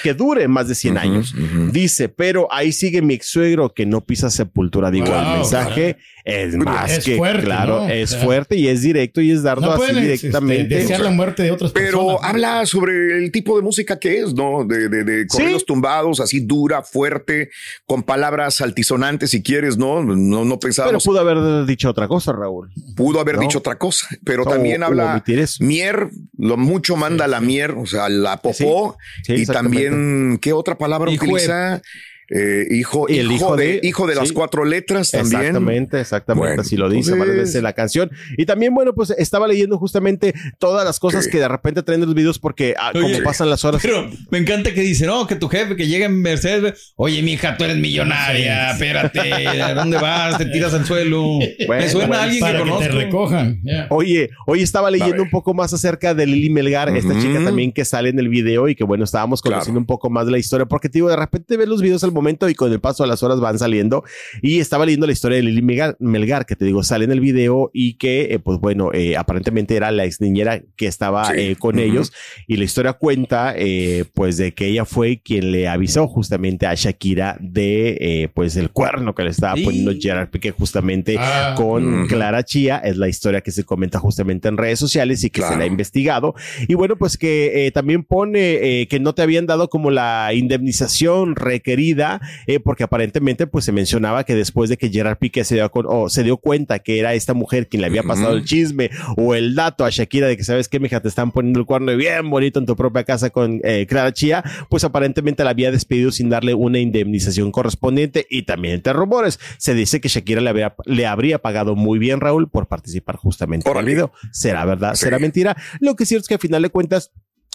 que 0.04 0.14
dure 0.14 0.48
más 0.48 0.68
de 0.68 0.76
100 0.76 0.94
Ujú, 0.98 1.02
años. 1.04 1.36
Dice, 1.72 2.10
pero 2.10 2.48
ahí 2.52 2.72
sigue 2.72 3.02
mi 3.02 3.14
ex 3.16 3.28
suegro 3.28 3.74
que 3.74 3.86
no 3.86 4.02
pisa 4.06 4.30
sepultura. 4.30 4.92
Digo, 4.92 5.08
Wow, 5.08 5.16
el 5.20 5.38
mensaje 5.40 5.98
es 6.26 6.56
más 6.56 6.92
Es 6.92 7.06
que 7.06 7.18
fuerte, 7.18 7.44
claro, 7.46 7.82
¿no? 7.88 7.90
es 7.90 8.12
O 8.12 8.16
sea, 8.16 8.24
fuerte 8.26 8.56
y 8.58 8.68
es 8.68 8.82
directo 8.82 9.22
y 9.22 9.32
es 9.32 9.42
dardo 9.44 9.62
No 9.66 9.72
así 9.74 9.84
este, 9.92 10.02
directamente. 10.02 10.76
desear 10.76 11.02
la 11.02 11.10
muerte 11.12 11.44
de 11.44 11.52
otras 11.52 11.72
Pero 11.72 12.00
personas. 12.08 12.30
habla 12.30 12.66
sobre 12.66 13.18
el 13.24 13.32
tipo 13.32 13.56
de 13.58 13.64
música 13.64 13.98
que 14.00 14.20
es, 14.20 14.34
¿no? 14.34 14.64
De, 14.66 14.90
de, 14.90 15.04
de 15.04 15.28
corridos 15.28 15.62
Sí. 15.62 15.66
tumbados, 15.68 16.20
así 16.20 16.40
dura, 16.42 16.84
fuerte, 16.84 17.50
con 17.86 18.04
palabras 18.04 18.62
altisonantes, 18.62 19.32
si 19.32 19.42
quieres, 19.42 19.78
¿no? 19.78 20.04
No, 20.04 20.46
no 20.46 20.60
pero 20.60 21.00
pudo 21.00 21.20
haber 21.20 21.66
dicho 21.66 21.90
otra 21.90 22.08
cosa, 22.08 22.32
Raúl. 22.34 22.70
pudo 22.96 23.20
haber 23.20 23.36
¿no? 23.36 23.42
dicho 23.42 23.60
otra 23.60 23.78
cosa, 23.78 24.08
pero 24.24 24.44
también 24.46 24.84
habla 24.84 25.24
mier, 25.60 26.10
lo 26.38 26.58
mucho 26.58 26.96
manda 26.96 27.28
la 27.28 27.40
mier, 27.42 27.72
o 27.72 27.86
sea, 27.86 28.10
la 28.10 28.38
popó, 28.42 28.98
Sí, 29.24 29.34
y 29.34 29.42
exactamente. 29.42 29.69
También, 29.72 30.38
¿qué 30.42 30.54
otra 30.54 30.78
palabra 30.78 31.12
utiliza? 31.12 31.82
Eh, 32.30 32.68
hijo, 32.72 33.06
Y 33.10 33.18
el 33.20 33.32
hijo, 33.32 33.36
hijo 33.36 33.56
de, 33.56 33.66
de- 33.66 33.80
hijo 33.84 34.08
de 34.08 34.16
las 34.16 34.32
cuatro 34.32 34.66
letras 34.66 35.12
también. 35.12 35.42
Exactamente, 35.42 36.00
exactamente, 36.00 36.48
Bueno, 36.48 36.62
así 36.62 36.78
lo 36.78 36.90
dice 36.90 37.12
entonces- 37.12 37.20
varias 37.20 37.38
veces 37.48 37.64
la 37.64 37.74
canción. 37.74 38.12
Y 38.38 38.46
también, 38.46 38.74
bueno, 38.74 38.94
pues 38.94 39.10
estaba 39.12 39.48
leyendo 39.48 39.78
justamente 39.78 40.34
todas 40.60 40.86
las 40.86 41.00
cosas 41.00 41.26
Sí. 41.26 41.32
que 41.32 41.40
de 41.40 41.48
repente 41.48 41.82
traen 41.84 42.02
los 42.02 42.14
videos 42.14 42.40
porque 42.40 42.76
ah, 42.80 42.92
Oye, 42.94 43.02
como 43.14 43.24
pasan 43.24 43.50
las 43.50 43.66
horas. 43.66 43.82
Pero 43.82 44.10
me 44.30 44.38
encanta 44.38 44.74
que 44.74 44.82
dice, 44.82 45.06
no, 45.06 45.26
que 45.28 45.36
tu 45.36 45.48
jefe 45.50 45.76
que 45.76 45.88
llega 45.88 46.06
en 46.06 46.22
Mercedes, 46.22 46.94
oye, 46.96 47.22
mija, 47.22 47.58
tú 47.58 47.64
eres 47.64 47.78
millonaria, 47.78 48.72
espérate, 48.72 49.20
¿a 49.62 49.74
dónde 49.74 49.98
vas? 49.98 50.38
Te 50.38 50.46
tiras 50.46 50.74
al 50.74 50.86
suelo. 50.86 51.40
Bueno, 51.68 51.84
me 51.84 51.90
suena 51.90 52.08
bueno, 52.08 52.22
a 52.22 52.24
alguien 52.26 52.40
para 52.42 52.64
que 52.64 52.72
que, 52.72 52.78
te 52.80 52.88
recojan. 52.90 53.62
ya. 53.64 53.88
Oye, 53.90 54.30
hoy 54.48 54.62
estaba 54.62 54.90
leyendo 54.90 55.22
un 55.22 55.30
poco 55.30 55.54
más 55.54 55.74
acerca 55.74 56.14
de 56.14 56.26
Lili 56.26 56.50
Melgar, 56.50 56.90
esta 56.96 57.20
chica 57.20 57.44
también 57.44 57.72
que 57.72 57.86
sale 57.86 58.10
en 58.10 58.18
el 58.20 58.30
video 58.30 58.68
y 58.70 58.76
que 58.76 58.84
bueno, 58.84 59.04
estábamos 59.04 59.42
Claro. 59.42 59.56
conociendo 59.58 59.80
un 59.80 59.86
poco 59.86 60.10
más 60.10 60.26
de 60.26 60.32
la 60.32 60.38
historia, 60.38 60.66
porque 60.66 60.90
te 60.90 60.94
digo, 61.00 61.10
de 61.10 61.16
repente 61.16 61.58
ves 61.58 61.68
los 61.68 61.82
videos 61.82 62.04
al 62.04 62.12
momento 62.20 62.50
y 62.50 62.56
con 62.56 62.72
el 62.72 62.80
paso 62.80 63.04
de 63.04 63.10
las 63.10 63.24
horas 63.24 63.40
van 63.40 63.58
saliendo 63.60 64.04
y 64.42 64.60
estaba 64.60 64.86
leyendo 64.86 65.06
la 65.08 65.14
historia 65.14 65.38
de 65.38 65.44
Lili 65.44 65.62
Melgar, 65.62 65.96
Melgar, 66.00 66.46
que 66.46 66.56
te 66.56 66.66
digo, 66.66 66.84
sale 66.84 67.06
en 67.06 67.12
el 67.12 67.20
video 67.20 67.72
y 67.74 67.94
que 67.98 68.34
eh, 68.34 68.40
pues 68.40 68.60
bueno, 68.60 68.92
eh, 68.94 69.16
aparentemente 69.18 69.76
era 69.76 69.92
la 69.92 70.06
ex 70.06 70.22
niñera 70.22 70.62
que 70.76 70.88
estaba 70.88 71.26
Sí. 71.26 71.34
eh, 71.38 71.56
con 71.58 71.76
Ujú. 71.76 71.84
ellos 71.86 72.12
y 72.48 72.58
la 72.58 72.64
historia 72.64 72.94
cuenta 72.94 73.54
eh, 73.56 74.06
pues 74.14 74.38
de 74.38 74.54
que 74.54 74.68
ella 74.68 74.86
fue 74.86 75.22
quien 75.24 75.52
le 75.52 75.68
avisó 75.68 76.08
justamente 76.08 76.66
a 76.66 76.74
Shakira 76.76 77.38
de 77.40 77.98
eh, 78.00 78.30
pues 78.34 78.56
el 78.56 78.70
cuerno 78.72 79.14
que 79.16 79.24
le 79.24 79.30
estaba 79.30 79.56
Sí. 79.56 79.64
poniendo 79.64 79.92
Gerard 80.00 80.30
Piqué 80.30 80.52
justamente 80.52 81.16
Ah, 81.20 81.54
con 81.58 82.02
Ujú. 82.02 82.08
Clara 82.08 82.44
Chía, 82.44 82.78
es 82.78 82.98
la 82.98 83.08
historia 83.08 83.42
que 83.42 83.52
se 83.52 83.64
comenta 83.64 84.00
justamente 84.00 84.48
en 84.48 84.58
redes 84.58 84.80
sociales 84.80 85.24
y 85.24 85.30
que 85.30 85.40
Claro. 85.42 85.54
se 85.54 85.60
la 85.60 85.64
ha 85.66 85.68
investigado. 85.68 86.34
Y 86.68 86.74
bueno, 86.76 86.96
pues 86.98 87.18
que 87.18 87.68
eh, 87.68 87.72
también 87.72 88.04
pone 88.04 88.88
que 88.90 89.00
no 89.00 89.14
te 89.14 89.22
habían 89.22 89.46
dado 89.46 89.70
como 89.70 89.92
la 89.92 90.32
indemnización 90.34 91.36
requerida, 91.36 92.09
eh, 92.48 92.60
porque 92.60 92.84
aparentemente 92.84 93.48
pues 93.48 93.66
se 93.66 93.72
mencionaba 93.72 94.24
que 94.24 94.36
después 94.36 94.70
de 94.70 94.78
que 94.78 94.90
Gerard 94.90 95.18
Piqué 95.18 95.44
se 95.44 95.56
dio, 95.56 95.70
con, 95.72 96.10
se 96.10 96.24
dio 96.24 96.38
cuenta 96.38 96.80
que 96.80 97.00
era 97.00 97.14
esta 97.14 97.34
mujer 97.34 97.68
quien 97.68 97.82
le 97.82 97.88
había 97.88 98.04
pasado 98.04 98.34
el 98.36 98.46
chisme 98.46 98.90
o 99.18 99.36
el 99.36 99.56
dato 99.56 99.86
a 99.86 99.90
Shakira 99.90 100.28
de 100.28 100.38
que 100.38 100.44
sabes 100.44 100.68
que 100.70 100.80
mija 100.80 101.00
te 101.02 101.08
están 101.08 101.32
poniendo 101.32 101.60
el 101.60 101.66
cuerno 101.66 101.96
bien 101.96 102.30
bonito 102.30 102.60
en 102.60 102.66
tu 102.66 102.76
propia 102.76 103.04
casa 103.04 103.30
con 103.30 103.60
eh, 103.64 103.86
Clara 103.88 104.14
Chía, 104.14 104.44
pues 104.70 104.84
aparentemente 104.84 105.44
la 105.44 105.50
había 105.52 105.72
despedido 105.72 106.12
sin 106.12 106.30
darle 106.30 106.54
una 106.54 106.80
indemnización 106.80 107.52
correspondiente 107.52 108.26
y 108.30 108.44
también 108.44 108.76
entre 108.76 108.94
rumores 108.94 109.40
se 109.58 109.74
dice 109.74 110.00
que 110.02 110.08
Shakira 110.10 110.42
le, 110.42 110.50
habría- 110.50 110.76
le 110.86 111.06
habría 111.06 111.40
pagado 111.40 111.76
muy 111.76 112.00
bien 112.00 112.20
Raúl 112.22 112.50
por 112.50 112.68
participar 112.68 113.16
justamente 113.18 113.64
en 113.70 113.72
el 113.90 113.96
video. 113.96 114.12
¿Será 114.32 114.66
verdad? 114.66 114.96
Sí. 114.96 115.06
¿Será 115.06 115.20
mentira? 115.20 115.56
Lo 115.80 115.96
que 115.96 116.04
es 116.04 116.10
cierto 116.10 116.24
es 116.24 116.28
que 116.28 116.34
al 116.36 116.40
final 116.40 116.62
de 116.62 116.70
cuentas 116.70 117.12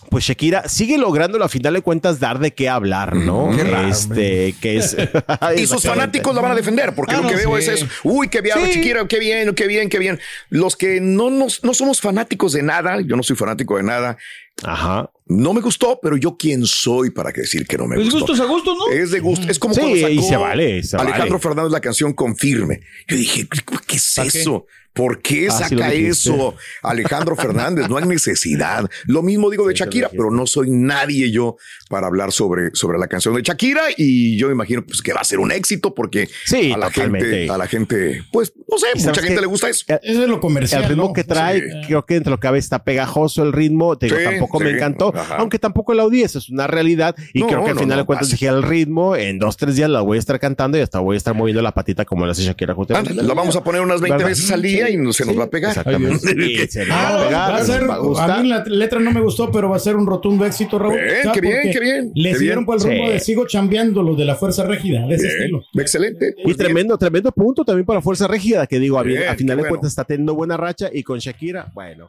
pues 0.08 0.24
Shakira 0.24 0.68
sigue 0.68 0.98
logrando 0.98 1.42
a 1.42 1.48
final 1.48 1.74
de 1.74 1.82
cuentas 1.82 2.20
dar 2.20 2.38
de 2.38 2.52
qué 2.52 2.68
hablar, 2.68 3.16
¿no? 3.16 3.50
Qué 3.54 3.64
raro, 3.64 3.88
este, 3.88 4.54
que 4.60 4.76
es. 4.76 4.96
Y 5.56 5.66
sus 5.66 5.82
fanáticos 5.82 6.34
la 6.34 6.40
van 6.40 6.52
a 6.52 6.54
defender, 6.54 6.94
porque 6.94 7.14
Ah, 7.14 7.20
lo 7.20 7.28
que 7.28 7.34
no, 7.34 7.38
veo 7.38 7.58
es 7.58 7.68
eso. 7.68 7.86
Uy, 8.04 8.28
qué 8.28 8.40
bien, 8.40 8.56
Sí. 8.64 8.72
Shakira, 8.74 9.06
qué 9.08 9.18
bien, 9.18 9.54
qué 9.54 9.66
bien, 9.66 9.88
qué 9.88 9.98
bien. 9.98 10.20
Los 10.48 10.76
que 10.76 11.00
no, 11.00 11.30
nos, 11.30 11.64
no 11.64 11.74
somos 11.74 12.00
fanáticos 12.00 12.52
de 12.52 12.62
nada, 12.62 13.00
yo 13.00 13.16
no 13.16 13.22
soy 13.22 13.36
fanático 13.36 13.76
de 13.76 13.82
nada, 13.82 14.16
Ajá. 14.62 15.10
No 15.26 15.54
me 15.54 15.60
gustó, 15.60 15.98
pero 16.02 16.16
yo 16.16 16.36
quién 16.36 16.66
soy 16.66 17.10
para 17.10 17.30
decir 17.32 17.66
que 17.66 17.78
no 17.78 17.86
me 17.86 17.96
Pues 17.96 18.10
gustó. 18.10 18.20
gustos 18.20 18.40
a 18.40 18.44
gustos, 18.44 18.76
¿no? 18.76 18.92
Es 18.92 19.10
de 19.10 19.20
gusto. 19.20 19.48
Es 19.48 19.58
como 19.58 19.74
Sí, 19.74 19.80
cuando 19.80 19.98
sacó 20.00 20.12
y 20.12 20.22
se 20.22 20.36
vale, 20.36 20.82
se 20.82 20.96
Alejandro 20.96 21.28
vale. 21.30 21.42
Fernández 21.42 21.72
la 21.72 21.80
canción 21.80 22.12
Confirme. 22.12 22.80
Yo 23.08 23.16
dije, 23.16 23.48
¿qué 23.86 23.96
es 23.96 24.18
eso? 24.18 24.66
¿Por 24.92 25.20
qué 25.22 25.48
Ah, 25.50 25.58
saca 25.68 25.92
eso 25.92 26.54
Alejandro 26.80 27.34
Fernández? 27.34 27.88
No 27.88 27.96
hay 27.96 28.06
necesidad. 28.06 28.88
Lo 29.06 29.22
mismo 29.22 29.50
digo 29.50 29.66
de 29.66 29.74
Shakira, 29.74 30.08
pero 30.08 30.30
no 30.30 30.46
soy 30.46 30.70
nadie 30.70 31.32
yo 31.32 31.56
para 31.88 32.06
hablar 32.06 32.30
sobre, 32.30 32.70
sobre 32.74 32.98
la 32.98 33.08
canción 33.08 33.34
de 33.34 33.42
Shakira 33.42 33.82
y 33.96 34.36
yo 34.38 34.46
me 34.46 34.52
imagino 34.52 34.84
pues, 34.86 35.02
que 35.02 35.12
va 35.12 35.20
a 35.20 35.24
ser 35.24 35.40
un 35.40 35.50
éxito 35.50 35.94
porque 35.96 36.28
Sí, 36.44 36.70
a 36.72 36.76
la 36.78 36.90
totalmente. 36.90 37.28
gente, 37.28 37.52
a 37.52 37.58
la 37.58 37.66
gente, 37.66 38.22
pues 38.32 38.52
no 38.70 38.78
sé, 38.78 38.86
¿Y 38.94 39.02
mucha 39.04 39.20
gente 39.20 39.40
le 39.40 39.46
gusta 39.48 39.68
eso. 39.68 39.84
Eso 40.00 40.22
es 40.22 40.28
lo 40.28 40.38
comercial. 40.40 40.82
El 40.84 40.88
ritmo 40.90 41.08
¿no? 41.08 41.12
que 41.12 41.24
trae, 41.24 41.60
Sí. 41.60 41.86
creo 41.88 42.06
que 42.06 42.14
entre 42.14 42.30
lo 42.30 42.36
que 42.38 42.42
cabe 42.42 42.58
está 42.60 42.84
pegajoso 42.84 43.42
el 43.42 43.52
ritmo. 43.52 43.98
Te 43.98 44.06
digo, 44.06 44.18
Sí, 44.18 44.24
tampoco 44.24 44.60
me 44.60 44.70
encantó, 44.70 45.12
ajá. 45.14 45.36
aunque 45.36 45.58
tampoco 45.58 45.94
la 45.94 46.04
odié, 46.04 46.24
eso 46.24 46.38
es 46.38 46.48
una 46.50 46.66
realidad. 46.66 47.14
Y 47.32 47.40
No, 47.40 47.46
creo 47.46 47.64
que 47.64 47.70
al 47.70 47.74
no, 47.76 47.80
final 47.82 47.96
no, 47.96 48.02
de 48.02 48.06
cuentas 48.06 48.30
dije 48.30 48.46
el 48.46 48.62
ritmo, 48.62 49.16
en 49.16 49.38
dos, 49.38 49.56
tres 49.56 49.76
días 49.76 49.88
la 49.90 50.00
voy 50.00 50.16
a 50.16 50.20
estar 50.20 50.38
cantando 50.40 50.78
y 50.78 50.80
hasta 50.80 51.00
voy 51.00 51.14
a 51.14 51.18
estar 51.18 51.34
moviendo 51.34 51.62
la 51.62 51.72
patita 51.72 52.04
como 52.04 52.26
la 52.26 52.32
hace 52.32 52.42
Shakira 52.42 52.74
justamente. 52.74 53.10
Ándale, 53.10 53.28
la 53.28 53.34
vamos 53.34 53.56
a 53.56 53.62
poner 53.64 53.80
unas 53.80 54.00
20 54.00 54.16
¿Verdad? 54.16 54.28
veces 54.28 54.50
al 54.50 54.62
día 54.62 54.90
y 54.90 54.96
no- 54.96 55.12
se 55.12 55.24
nos 55.24 55.38
va 55.38 55.44
a 55.44 55.50
pegar. 55.50 55.70
Exactamente. 55.70 56.28
Ay, 56.28 56.56
Sí, 56.56 56.66
se 56.68 56.80
nos 56.86 56.90
va 56.90 56.94
Ah, 56.94 57.08
a 57.20 57.26
pegar, 57.26 57.52
va 57.52 57.56
a 57.56 57.64
ser, 57.64 57.88
va 57.90 58.34
a 58.34 58.42
mí 58.42 58.48
la 58.48 58.64
letra 58.64 59.00
no 59.00 59.10
me 59.12 59.20
gustó, 59.20 59.50
pero 59.50 59.68
va 59.70 59.76
a 59.76 59.80
ser 59.80 59.96
un 59.96 60.06
rotundo 60.06 60.44
éxito, 60.46 60.78
Raúl. 60.78 60.94
Bien, 60.94 61.08
¿Sabes 61.22 61.32
qué 61.32 61.40
bien, 61.40 61.72
qué? 61.72 61.80
bien, 61.80 62.12
Le 62.14 62.34
siguieron 62.34 62.64
por 62.64 62.76
el 62.76 62.82
rumbo 62.82 63.06
Sí. 63.06 63.12
de 63.12 63.20
sigo 63.20 63.46
chambeando 63.46 64.02
lo 64.02 64.14
de 64.14 64.24
la 64.24 64.34
fuerza 64.36 64.64
rígida, 64.64 65.06
de 65.06 65.14
ese 65.14 65.26
Bien, 65.26 65.36
estilo. 65.40 65.64
excelente. 65.74 66.34
Y 66.38 66.42
Pues 66.42 66.56
bien. 66.56 66.66
tremendo, 66.66 66.98
tremendo 66.98 67.32
punto 67.32 67.64
también 67.64 67.86
para 67.86 68.00
Fuerza 68.00 68.26
Rígida, 68.26 68.66
que 68.66 68.78
digo, 68.78 68.98
a, 68.98 69.02
Bien, 69.02 69.28
a 69.28 69.34
final 69.34 69.56
de 69.56 69.62
bueno. 69.62 69.68
cuentas 69.70 69.90
está 69.92 70.04
teniendo 70.04 70.34
buena 70.34 70.56
racha 70.56 70.88
y 70.92 71.02
con 71.02 71.18
Shakira, 71.18 71.70
bueno. 71.74 72.08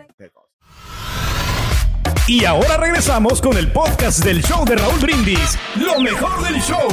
Y 2.31 2.45
ahora 2.45 2.77
regresamos 2.77 3.41
con 3.41 3.57
el 3.57 3.69
podcast 3.73 4.23
del 4.23 4.41
show 4.41 4.63
de 4.63 4.77
Raúl 4.77 5.01
Brindis. 5.01 5.59
Lo 5.75 5.99
mejor 5.99 6.41
del 6.41 6.61
show. 6.61 6.87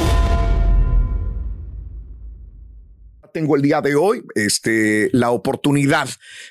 tengo 3.32 3.54
el 3.54 3.62
día 3.62 3.80
de 3.80 3.94
hoy 3.94 4.24
este, 4.34 5.10
la 5.12 5.30
oportunidad 5.30 6.08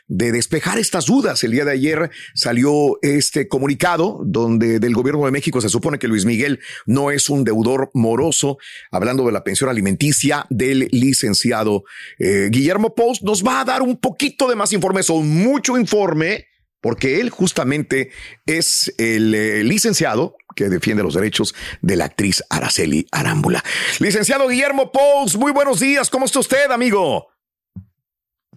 de 0.08 0.32
despejar 0.32 0.78
estas 0.78 1.06
dudas. 1.06 1.44
El 1.44 1.52
día 1.52 1.66
de 1.66 1.74
ayer 1.74 2.12
salió 2.34 2.98
este 3.02 3.50
comunicado 3.50 4.22
donde 4.24 4.80
del 4.80 4.94
gobierno 4.94 5.26
de 5.26 5.32
México 5.32 5.60
se 5.60 5.68
supone 5.68 6.00
que 6.00 6.08
Luis 6.08 6.24
Miguel 6.24 6.62
no 6.86 7.12
es 7.12 7.30
un 7.30 7.44
deudor 7.44 7.92
moroso, 7.94 8.58
hablando 8.90 9.26
de 9.26 9.34
la 9.34 9.44
pensión 9.44 9.70
alimenticia 9.70 10.46
del 10.50 10.88
licenciado 10.94 11.84
eh, 12.20 12.48
Guillermo 12.52 12.96
Post. 12.96 13.24
Nos 13.24 13.44
va 13.44 13.60
a 13.60 13.66
dar 13.66 13.82
un 13.82 13.98
poquito 13.98 14.48
de 14.48 14.56
más 14.56 14.72
informe, 14.72 15.04
son 15.04 15.28
mucho 15.28 15.78
informe, 15.78 16.46
porque 16.88 17.20
él 17.20 17.32
justamente 17.32 18.12
es 18.46 18.94
el 18.98 19.36
eh, 19.36 19.62
licenciado 19.66 20.38
que 20.56 20.70
defiende 20.70 21.04
los 21.04 21.16
derechos 21.16 21.54
de 21.82 21.98
la 21.98 22.06
actriz 22.06 22.42
Araceli 22.50 23.06
Arámbula. 23.12 23.62
Licenciado 24.00 24.48
Guillermo 24.48 24.90
Pous, 24.94 25.36
muy 25.36 25.52
buenos 25.52 25.82
días. 25.82 26.10
¿Cómo 26.10 26.24
está 26.24 26.40
usted, 26.40 26.72
amigo? 26.72 27.28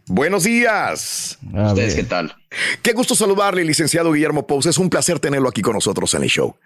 Buenos 0.06 0.44
días. 0.44 1.40
A 1.52 1.70
¿Ustedes 1.70 1.96
qué 1.96 2.04
tal? 2.04 2.36
Qué 2.82 2.92
gusto 2.92 3.16
saludarle, 3.16 3.64
licenciado 3.64 4.12
Guillermo 4.12 4.46
Pous. 4.46 4.66
Es 4.66 4.78
un 4.78 4.90
placer 4.90 5.18
tenerlo 5.18 5.48
aquí 5.48 5.60
con 5.60 5.74
nosotros 5.74 6.14
en 6.14 6.22
el 6.22 6.28
show. 6.28 6.56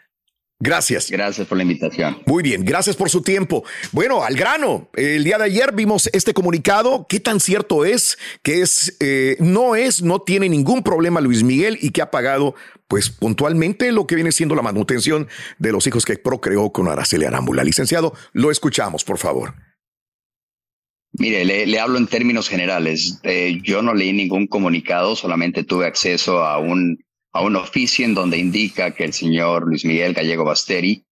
Gracias. 0.61 1.11
Gracias 1.11 1.46
por 1.46 1.58
la 1.58 1.62
invitación. 1.62 2.18
Muy 2.26 2.42
bien, 2.42 2.64
gracias 2.64 2.96
por 2.96 3.11
su 3.11 3.23
tiempo. 3.23 3.64
Bueno, 3.92 4.23
al 4.23 4.37
grano. 4.37 4.88
El 4.94 5.25
día 5.25 5.37
de 5.37 5.44
ayer 5.44 5.73
vimos 5.75 6.08
este 6.12 6.32
comunicado. 6.32 7.06
¿Qué 7.08 7.20
tan 7.20 7.40
cierto 7.40 7.84
es 7.84 8.18
que 8.42 8.62
es, 8.62 8.96
eh, 9.00 9.37
no 9.40 9.75
es, 9.75 10.02
no 10.02 10.23
tiene 10.23 10.49
ningún 10.49 10.82
problema 10.82 11.20
Luis 11.20 11.42
Miguel 11.42 11.78
y 11.80 11.90
que 11.90 12.02
ha 12.02 12.11
pagado, 12.11 12.54
pues 12.88 13.11
puntualmente 13.11 13.90
lo 13.92 14.06
que 14.06 14.14
viene 14.14 14.32
siendo 14.32 14.54
la 14.54 14.62
manutención 14.62 15.28
de 15.58 15.73
los 15.73 15.87
hijos 15.87 16.04
que 16.04 16.16
procreó 16.16 16.70
con 16.70 16.88
Araceli 16.88 17.25
Arámbula? 17.25 17.64
Licenciado, 17.64 18.14
lo 18.32 18.50
escuchamos, 18.50 19.04
por 19.04 19.18
favor. 19.18 19.54
Mire, 21.16 21.44
le, 21.44 21.66
le 21.66 21.78
hablo 21.78 21.99
en 21.99 22.06
términos 22.06 22.49
generales. 22.49 23.20
Eh, 23.23 23.58
yo 23.62 23.82
no 23.82 23.94
leí 23.94 24.12
ningún 24.12 24.46
comunicado, 24.46 25.14
solamente 25.14 25.62
tuve 25.62 25.87
acceso 25.87 26.44
a 26.44 26.58
un, 26.58 27.04
a 27.35 27.43
un 27.43 27.57
oficio 27.57 28.05
en 28.05 28.14
donde 28.14 28.38
indica 28.38 28.95
que 28.95 29.05
el 29.05 29.12
señor 29.12 29.67
Luis 29.67 29.85
Miguel 29.85 30.14
Gallego 30.14 30.45
Basteri 30.45 31.05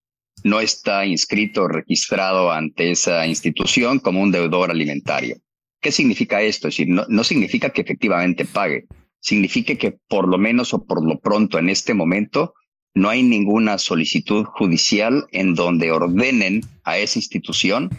no 0.43 0.59
está 0.59 1.05
inscrito 1.05 1.63
o 1.63 1.67
registrado 1.67 2.51
ante 2.51 2.91
esa 2.91 3.27
institución 3.27 3.99
como 3.99 4.21
un 4.21 4.31
deudor 4.31 4.71
alimentario. 4.71 5.37
¿Qué 5.81 5.91
significa 5.91 6.41
esto? 6.41 6.69
Es 6.69 6.75
decir, 6.75 6.87
no, 6.87 7.05
no 7.09 7.23
significa 7.23 7.69
que 7.69 7.81
efectivamente 7.81 8.45
pague, 8.45 8.85
significa 9.19 9.75
que 9.75 9.97
por 10.07 10.27
lo 10.27 10.37
menos 10.37 10.73
o 10.73 10.83
por 10.83 11.05
lo 11.05 11.19
pronto 11.19 11.59
en 11.59 11.69
este 11.69 11.93
momento 11.93 12.53
no 12.95 13.09
hay 13.09 13.23
ninguna 13.23 13.77
solicitud 13.77 14.45
judicial 14.45 15.25
en 15.31 15.55
donde 15.55 15.91
ordenen 15.91 16.61
a 16.83 16.97
esa 16.97 17.19
institución 17.19 17.89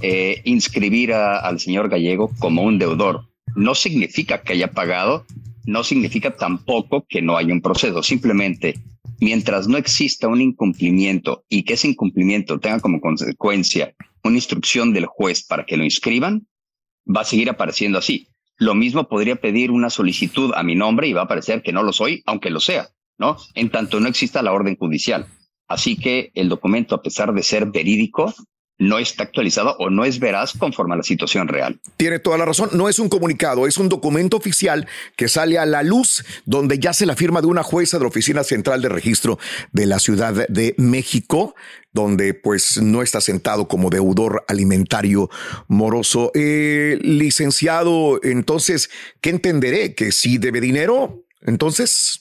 eh, 0.00 0.40
inscribir 0.44 1.12
al 1.12 1.58
señor 1.58 1.88
Gallego 1.88 2.30
como 2.38 2.62
un 2.62 2.78
deudor. 2.78 3.26
No 3.56 3.74
significa 3.74 4.42
que 4.42 4.52
haya 4.52 4.70
pagado, 4.70 5.26
no 5.68 5.84
significa 5.84 6.34
tampoco 6.34 7.04
que 7.06 7.20
no 7.20 7.36
haya 7.36 7.52
un 7.52 7.60
proceso. 7.60 8.02
Simplemente, 8.02 8.80
mientras 9.20 9.68
no 9.68 9.76
exista 9.76 10.26
un 10.26 10.40
incumplimiento 10.40 11.44
y 11.46 11.62
que 11.64 11.74
ese 11.74 11.88
incumplimiento 11.88 12.58
tenga 12.58 12.80
como 12.80 13.02
consecuencia 13.02 13.94
una 14.24 14.36
instrucción 14.36 14.94
del 14.94 15.04
juez 15.04 15.44
para 15.44 15.66
que 15.66 15.76
lo 15.76 15.84
inscriban, 15.84 16.48
va 17.06 17.20
a 17.20 17.24
seguir 17.24 17.50
apareciendo 17.50 17.98
así. 17.98 18.28
Lo 18.56 18.74
mismo 18.74 19.08
podría 19.08 19.36
pedir 19.36 19.70
una 19.70 19.90
solicitud 19.90 20.52
a 20.54 20.62
mi 20.62 20.74
nombre 20.74 21.06
y 21.06 21.12
va 21.12 21.22
a 21.22 21.28
parecer 21.28 21.60
que 21.62 21.74
no 21.74 21.82
lo 21.82 21.92
soy, 21.92 22.22
aunque 22.24 22.48
lo 22.48 22.60
sea, 22.60 22.88
¿no? 23.18 23.36
En 23.54 23.68
tanto 23.68 24.00
no 24.00 24.08
exista 24.08 24.40
la 24.40 24.54
orden 24.54 24.74
judicial. 24.74 25.26
Así 25.68 25.98
que 25.98 26.30
el 26.32 26.48
documento, 26.48 26.94
a 26.94 27.02
pesar 27.02 27.34
de 27.34 27.42
ser 27.42 27.66
verídico, 27.66 28.32
no 28.78 28.98
está 28.98 29.24
actualizado 29.24 29.76
o 29.78 29.90
no 29.90 30.04
es 30.04 30.20
veraz 30.20 30.52
conforme 30.56 30.94
a 30.94 30.98
la 30.98 31.02
situación 31.02 31.48
real. 31.48 31.80
Tiene 31.96 32.18
toda 32.20 32.38
la 32.38 32.44
razón. 32.44 32.70
No 32.72 32.88
es 32.88 32.98
un 32.98 33.08
comunicado, 33.08 33.66
es 33.66 33.76
un 33.76 33.88
documento 33.88 34.36
oficial 34.36 34.86
que 35.16 35.28
sale 35.28 35.58
a 35.58 35.66
la 35.66 35.82
luz, 35.82 36.24
donde 36.44 36.78
ya 36.78 36.92
se 36.92 37.06
la 37.06 37.16
firma 37.16 37.40
de 37.40 37.48
una 37.48 37.62
jueza 37.62 37.98
de 37.98 38.04
la 38.04 38.08
Oficina 38.08 38.44
Central 38.44 38.80
de 38.80 38.88
Registro 38.88 39.38
de 39.72 39.86
la 39.86 39.98
Ciudad 39.98 40.48
de 40.48 40.74
México, 40.78 41.54
donde 41.92 42.34
pues 42.34 42.80
no 42.80 43.02
está 43.02 43.20
sentado 43.20 43.66
como 43.66 43.90
deudor 43.90 44.44
alimentario 44.46 45.28
moroso. 45.66 46.30
Eh, 46.34 46.98
licenciado, 47.02 48.20
entonces, 48.22 48.90
¿qué 49.20 49.30
entenderé? 49.30 49.94
¿Que 49.94 50.12
sí 50.12 50.38
debe 50.38 50.60
dinero? 50.60 51.24
Entonces, 51.42 52.20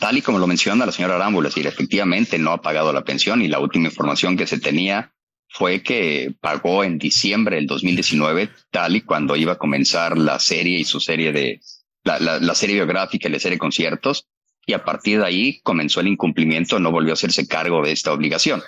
Tal, 0.00 0.16
y 0.16 0.22
como 0.22 0.38
lo 0.38 0.46
menciona 0.46 0.86
la 0.86 0.92
señora 0.92 1.16
Arámbula, 1.16 1.48
es 1.48 1.54
decir, 1.54 1.66
efectivamente 1.66 2.38
no 2.38 2.52
ha 2.52 2.62
pagado 2.62 2.92
la 2.92 3.04
pensión 3.04 3.42
y 3.42 3.48
la 3.48 3.60
última 3.60 3.88
información 3.88 4.36
que 4.36 4.46
se 4.46 4.58
tenía 4.58 5.12
fue 5.48 5.82
que 5.82 6.34
pagó 6.40 6.84
en 6.84 6.98
diciembre 6.98 7.56
del 7.56 7.66
2019, 7.66 8.50
tal 8.70 8.96
y 8.96 9.02
cuando 9.02 9.36
iba 9.36 9.52
a 9.52 9.58
comenzar 9.58 10.16
la 10.16 10.38
serie 10.38 10.78
y 10.78 10.84
su 10.84 11.00
serie 11.00 11.32
de, 11.32 11.60
la, 12.04 12.18
la, 12.18 12.54
serie 12.54 12.76
biográfica 12.76 13.28
y 13.28 13.32
la 13.32 13.38
serie 13.38 13.58
conciertos, 13.58 14.26
y 14.66 14.74
a 14.74 14.84
partir 14.84 15.20
de 15.20 15.26
ahí 15.26 15.60
comenzó 15.62 16.00
el 16.00 16.08
incumplimiento, 16.08 16.78
no 16.78 16.90
volvió 16.90 17.12
a 17.12 17.14
hacerse 17.14 17.46
cargo 17.46 17.82
de 17.82 17.92
esta 17.92 18.12
obligación. 18.12 18.62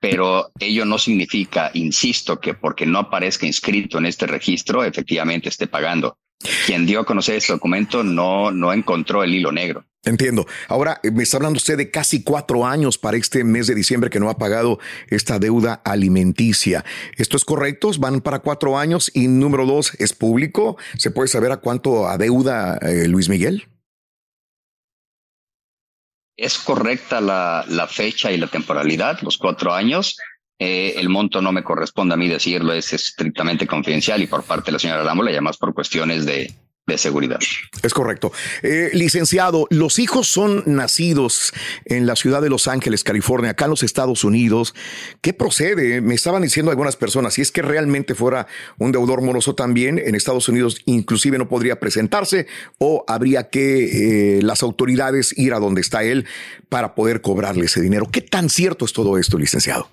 Pero 0.00 0.52
ello 0.60 0.84
no 0.84 0.98
significa, 0.98 1.70
insisto, 1.74 2.38
que 2.38 2.54
porque 2.54 2.86
no 2.86 3.00
aparezca 3.00 3.46
inscrito 3.46 3.98
en 3.98 4.06
este 4.06 4.26
registro, 4.26 4.84
efectivamente 4.84 5.48
esté 5.48 5.66
pagando. 5.66 6.18
Quien 6.66 6.86
dio 6.86 7.00
a 7.00 7.04
conocer 7.04 7.36
este 7.36 7.52
documento 7.52 8.02
no, 8.02 8.50
no 8.50 8.72
encontró 8.72 9.22
el 9.22 9.34
hilo 9.34 9.52
negro. 9.52 9.84
Entiendo. 10.04 10.46
Ahora 10.68 11.00
me 11.02 11.22
está 11.22 11.38
hablando 11.38 11.56
usted 11.56 11.78
de 11.78 11.90
casi 11.90 12.22
cuatro 12.22 12.66
años 12.66 12.98
para 12.98 13.16
este 13.16 13.42
mes 13.42 13.66
de 13.66 13.74
diciembre 13.74 14.10
que 14.10 14.20
no 14.20 14.28
ha 14.28 14.36
pagado 14.36 14.78
esta 15.08 15.38
deuda 15.38 15.80
alimenticia. 15.84 16.84
¿Esto 17.16 17.36
es 17.36 17.44
correcto? 17.44 17.90
¿Van 17.98 18.20
para 18.20 18.40
cuatro 18.40 18.78
años? 18.78 19.10
Y 19.14 19.28
número 19.28 19.64
dos, 19.64 19.94
¿es 19.98 20.12
público? 20.12 20.76
¿Se 20.98 21.10
puede 21.10 21.28
saber 21.28 21.52
a 21.52 21.56
cuánto 21.56 22.06
adeuda 22.06 22.78
eh, 22.82 23.08
Luis 23.08 23.28
Miguel? 23.30 23.66
Es 26.36 26.58
correcta 26.58 27.20
la, 27.20 27.64
la, 27.68 27.86
fecha 27.86 28.30
y 28.32 28.36
la 28.36 28.48
temporalidad, 28.48 29.20
los 29.22 29.38
cuatro 29.38 29.72
años. 29.72 30.18
Eh, 30.58 30.94
el 30.96 31.08
monto 31.08 31.42
no 31.42 31.52
me 31.52 31.64
corresponde 31.64 32.14
a 32.14 32.16
mí 32.16 32.28
decirlo, 32.28 32.72
es 32.72 32.92
estrictamente 32.92 33.66
confidencial 33.66 34.22
y 34.22 34.26
por 34.26 34.44
parte 34.44 34.66
de 34.66 34.72
la 34.72 34.78
señora 34.78 35.02
Rámbula 35.02 35.30
y 35.30 35.34
además 35.34 35.56
por 35.56 35.74
cuestiones 35.74 36.26
de, 36.26 36.52
de 36.86 36.98
seguridad. 36.98 37.40
Es 37.82 37.94
correcto. 37.94 38.32
Eh, 38.62 38.90
licenciado, 38.92 39.66
los 39.70 39.98
hijos 39.98 40.28
son 40.28 40.62
nacidos 40.66 41.52
en 41.86 42.06
la 42.06 42.14
ciudad 42.14 42.42
de 42.42 42.50
Los 42.50 42.68
Ángeles, 42.68 43.04
California, 43.04 43.50
acá 43.50 43.64
en 43.64 43.70
los 43.70 43.82
Estados 43.82 44.22
Unidos. 44.22 44.74
¿Qué 45.22 45.32
procede? 45.32 46.02
Me 46.02 46.14
estaban 46.14 46.42
diciendo 46.42 46.70
algunas 46.70 46.96
personas, 46.96 47.34
si 47.34 47.42
es 47.42 47.50
que 47.50 47.62
realmente 47.62 48.14
fuera 48.14 48.46
un 48.78 48.92
deudor 48.92 49.22
moroso 49.22 49.54
también, 49.54 49.98
en 49.98 50.14
Estados 50.14 50.48
Unidos 50.48 50.82
inclusive 50.84 51.38
no 51.38 51.48
podría 51.48 51.80
presentarse 51.80 52.46
o 52.78 53.04
habría 53.08 53.48
que 53.48 54.38
eh, 54.38 54.42
las 54.42 54.62
autoridades 54.62 55.36
ir 55.38 55.54
a 55.54 55.58
donde 55.58 55.80
está 55.80 56.04
él 56.04 56.26
para 56.68 56.94
poder 56.94 57.22
cobrarle 57.22 57.64
ese 57.64 57.80
dinero. 57.80 58.08
¿Qué 58.10 58.20
tan 58.20 58.50
cierto 58.50 58.84
es 58.84 58.92
todo 58.92 59.16
esto, 59.16 59.38
licenciado? 59.38 59.88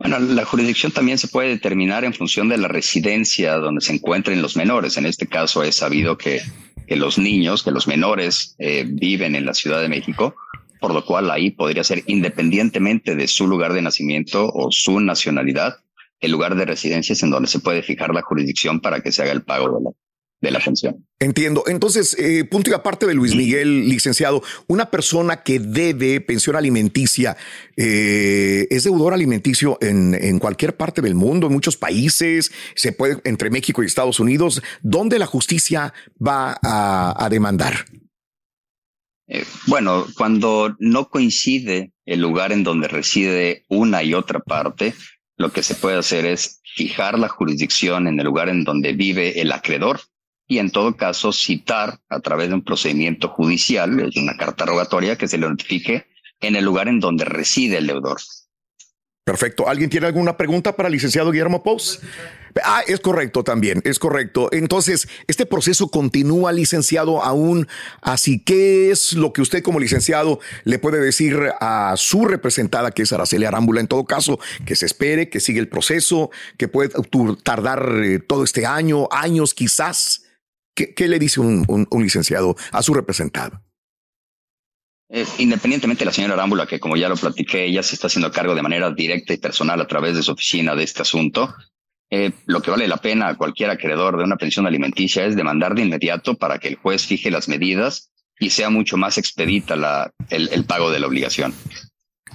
Bueno, 0.00 0.18
la 0.18 0.46
jurisdicción 0.46 0.92
también 0.92 1.18
se 1.18 1.28
puede 1.28 1.50
determinar 1.50 2.06
en 2.06 2.14
función 2.14 2.48
de 2.48 2.56
la 2.56 2.68
residencia 2.68 3.56
donde 3.56 3.82
se 3.82 3.92
encuentren 3.92 4.40
los 4.40 4.56
menores. 4.56 4.96
En 4.96 5.04
este 5.04 5.26
caso 5.26 5.62
es 5.62 5.76
sabido 5.76 6.16
que, 6.16 6.40
que 6.86 6.96
los 6.96 7.18
niños, 7.18 7.62
que 7.62 7.70
los 7.70 7.86
menores 7.86 8.56
eh, 8.58 8.86
viven 8.88 9.34
en 9.34 9.44
la 9.44 9.52
Ciudad 9.52 9.82
de 9.82 9.90
México, 9.90 10.34
por 10.80 10.94
lo 10.94 11.04
cual 11.04 11.30
ahí 11.30 11.50
podría 11.50 11.84
ser 11.84 12.02
independientemente 12.06 13.14
de 13.14 13.28
su 13.28 13.46
lugar 13.46 13.74
de 13.74 13.82
nacimiento 13.82 14.50
o 14.50 14.72
su 14.72 15.00
nacionalidad, 15.00 15.76
el 16.18 16.32
lugar 16.32 16.54
de 16.54 16.64
residencia 16.64 17.12
es 17.12 17.22
en 17.22 17.30
donde 17.30 17.50
se 17.50 17.60
puede 17.60 17.82
fijar 17.82 18.14
la 18.14 18.22
jurisdicción 18.22 18.80
para 18.80 19.02
que 19.02 19.12
se 19.12 19.20
haga 19.20 19.32
el 19.32 19.42
pago 19.42 19.68
de 19.78 19.84
la, 19.84 19.90
de 20.40 20.50
la 20.50 20.60
pensión. 20.60 21.06
Entiendo. 21.18 21.64
Entonces, 21.66 22.16
eh, 22.18 22.44
punto 22.44 22.70
y 22.70 22.72
aparte 22.72 23.06
de 23.06 23.14
Luis 23.14 23.34
Miguel, 23.34 23.88
licenciado, 23.88 24.42
una 24.68 24.90
persona 24.90 25.42
que 25.42 25.58
debe 25.58 26.20
pensión 26.20 26.56
alimenticia 26.56 27.36
eh, 27.76 28.66
es 28.70 28.84
deudor 28.84 29.12
alimenticio 29.12 29.76
en, 29.80 30.14
en, 30.14 30.38
cualquier 30.38 30.76
parte 30.76 31.02
del 31.02 31.14
mundo, 31.14 31.46
en 31.46 31.52
muchos 31.52 31.76
países, 31.76 32.52
se 32.74 32.92
puede 32.92 33.18
entre 33.24 33.50
México 33.50 33.82
y 33.82 33.86
Estados 33.86 34.20
Unidos. 34.20 34.62
¿Dónde 34.82 35.18
la 35.18 35.26
justicia 35.26 35.92
va 36.26 36.58
a, 36.62 37.24
a 37.24 37.28
demandar? 37.28 37.84
Eh, 39.28 39.44
bueno, 39.66 40.06
cuando 40.16 40.74
no 40.78 41.08
coincide 41.08 41.92
el 42.04 42.20
lugar 42.20 42.50
en 42.50 42.64
donde 42.64 42.88
reside 42.88 43.64
una 43.68 44.02
y 44.02 44.14
otra 44.14 44.40
parte, 44.40 44.94
lo 45.36 45.52
que 45.52 45.62
se 45.62 45.74
puede 45.74 45.98
hacer 45.98 46.26
es 46.26 46.60
fijar 46.74 47.18
la 47.18 47.28
jurisdicción 47.28 48.06
en 48.06 48.18
el 48.18 48.26
lugar 48.26 48.48
en 48.48 48.64
donde 48.64 48.92
vive 48.92 49.40
el 49.40 49.52
acreedor 49.52 50.00
y 50.50 50.58
en 50.58 50.72
todo 50.72 50.96
caso 50.96 51.32
citar 51.32 52.00
a 52.08 52.18
través 52.18 52.48
de 52.48 52.54
un 52.54 52.64
procedimiento 52.64 53.28
judicial, 53.28 54.00
es 54.00 54.16
una 54.16 54.36
carta 54.36 54.66
rogatoria 54.66 55.16
que 55.16 55.28
se 55.28 55.38
le 55.38 55.48
notifique 55.48 56.06
en 56.40 56.56
el 56.56 56.64
lugar 56.64 56.88
en 56.88 56.98
donde 56.98 57.24
reside 57.24 57.78
el 57.78 57.86
deudor. 57.86 58.18
Perfecto. 59.22 59.68
¿Alguien 59.68 59.90
tiene 59.90 60.08
alguna 60.08 60.36
pregunta 60.36 60.74
para 60.74 60.88
el 60.88 60.94
licenciado 60.94 61.30
Guillermo 61.30 61.62
Pous? 61.62 62.00
Ah, 62.64 62.82
es 62.88 62.98
correcto 62.98 63.44
también, 63.44 63.80
es 63.84 64.00
correcto. 64.00 64.48
Entonces, 64.50 65.06
este 65.28 65.46
proceso 65.46 65.88
continúa, 65.88 66.50
licenciado, 66.50 67.22
aún. 67.22 67.68
Así, 68.00 68.42
¿qué 68.42 68.90
es 68.90 69.12
lo 69.12 69.32
que 69.32 69.42
usted 69.42 69.62
como 69.62 69.78
licenciado 69.78 70.40
le 70.64 70.80
puede 70.80 70.98
decir 70.98 71.38
a 71.60 71.94
su 71.96 72.24
representada, 72.24 72.90
que 72.90 73.02
es 73.02 73.12
Araceli 73.12 73.44
Arámbula, 73.44 73.80
en 73.80 73.86
todo 73.86 74.04
caso, 74.04 74.40
que 74.66 74.74
se 74.74 74.86
espere, 74.86 75.28
que 75.28 75.38
siga 75.38 75.60
el 75.60 75.68
proceso, 75.68 76.32
que 76.56 76.66
puede 76.66 76.90
tardar 77.44 78.02
eh, 78.02 78.18
todo 78.18 78.42
este 78.42 78.66
año, 78.66 79.06
años 79.12 79.54
quizás? 79.54 80.24
¿Qué, 80.74 81.08
le 81.08 81.18
dice 81.18 81.40
un, 81.40 81.86
licenciado 81.92 82.56
a 82.72 82.82
su 82.82 82.94
representado? 82.94 83.62
Eh, 85.08 85.26
independientemente 85.38 86.00
de 86.00 86.06
la 86.06 86.12
señora 86.12 86.34
Arámbula, 86.34 86.66
que 86.66 86.80
como 86.80 86.96
ya 86.96 87.08
lo 87.08 87.16
platiqué, 87.16 87.64
ella 87.64 87.82
se 87.82 87.96
está 87.96 88.06
haciendo 88.06 88.30
cargo 88.30 88.54
de 88.54 88.62
manera 88.62 88.90
directa 88.90 89.34
y 89.34 89.38
personal 89.38 89.80
a 89.80 89.86
través 89.86 90.14
de 90.14 90.22
su 90.22 90.32
oficina 90.32 90.74
de 90.74 90.84
este 90.84 91.02
asunto, 91.02 91.54
eh, 92.10 92.32
lo 92.46 92.62
que 92.62 92.70
vale 92.70 92.88
la 92.88 92.96
pena 92.96 93.28
a 93.28 93.36
cualquier 93.36 93.70
acreedor 93.70 94.16
de 94.16 94.24
una 94.24 94.36
pensión 94.36 94.66
alimenticia 94.66 95.26
es 95.26 95.36
demandar 95.36 95.74
de 95.74 95.82
inmediato 95.82 96.34
para 96.34 96.58
que 96.58 96.68
el 96.68 96.76
juez 96.76 97.06
fije 97.06 97.30
las 97.30 97.48
medidas 97.48 98.10
y 98.38 98.50
sea 98.50 98.70
mucho 98.70 98.96
más 98.96 99.18
expedita 99.18 100.12
el 100.30 100.64
pago 100.64 100.90
de 100.90 101.00
la 101.00 101.06
obligación. 101.06 101.52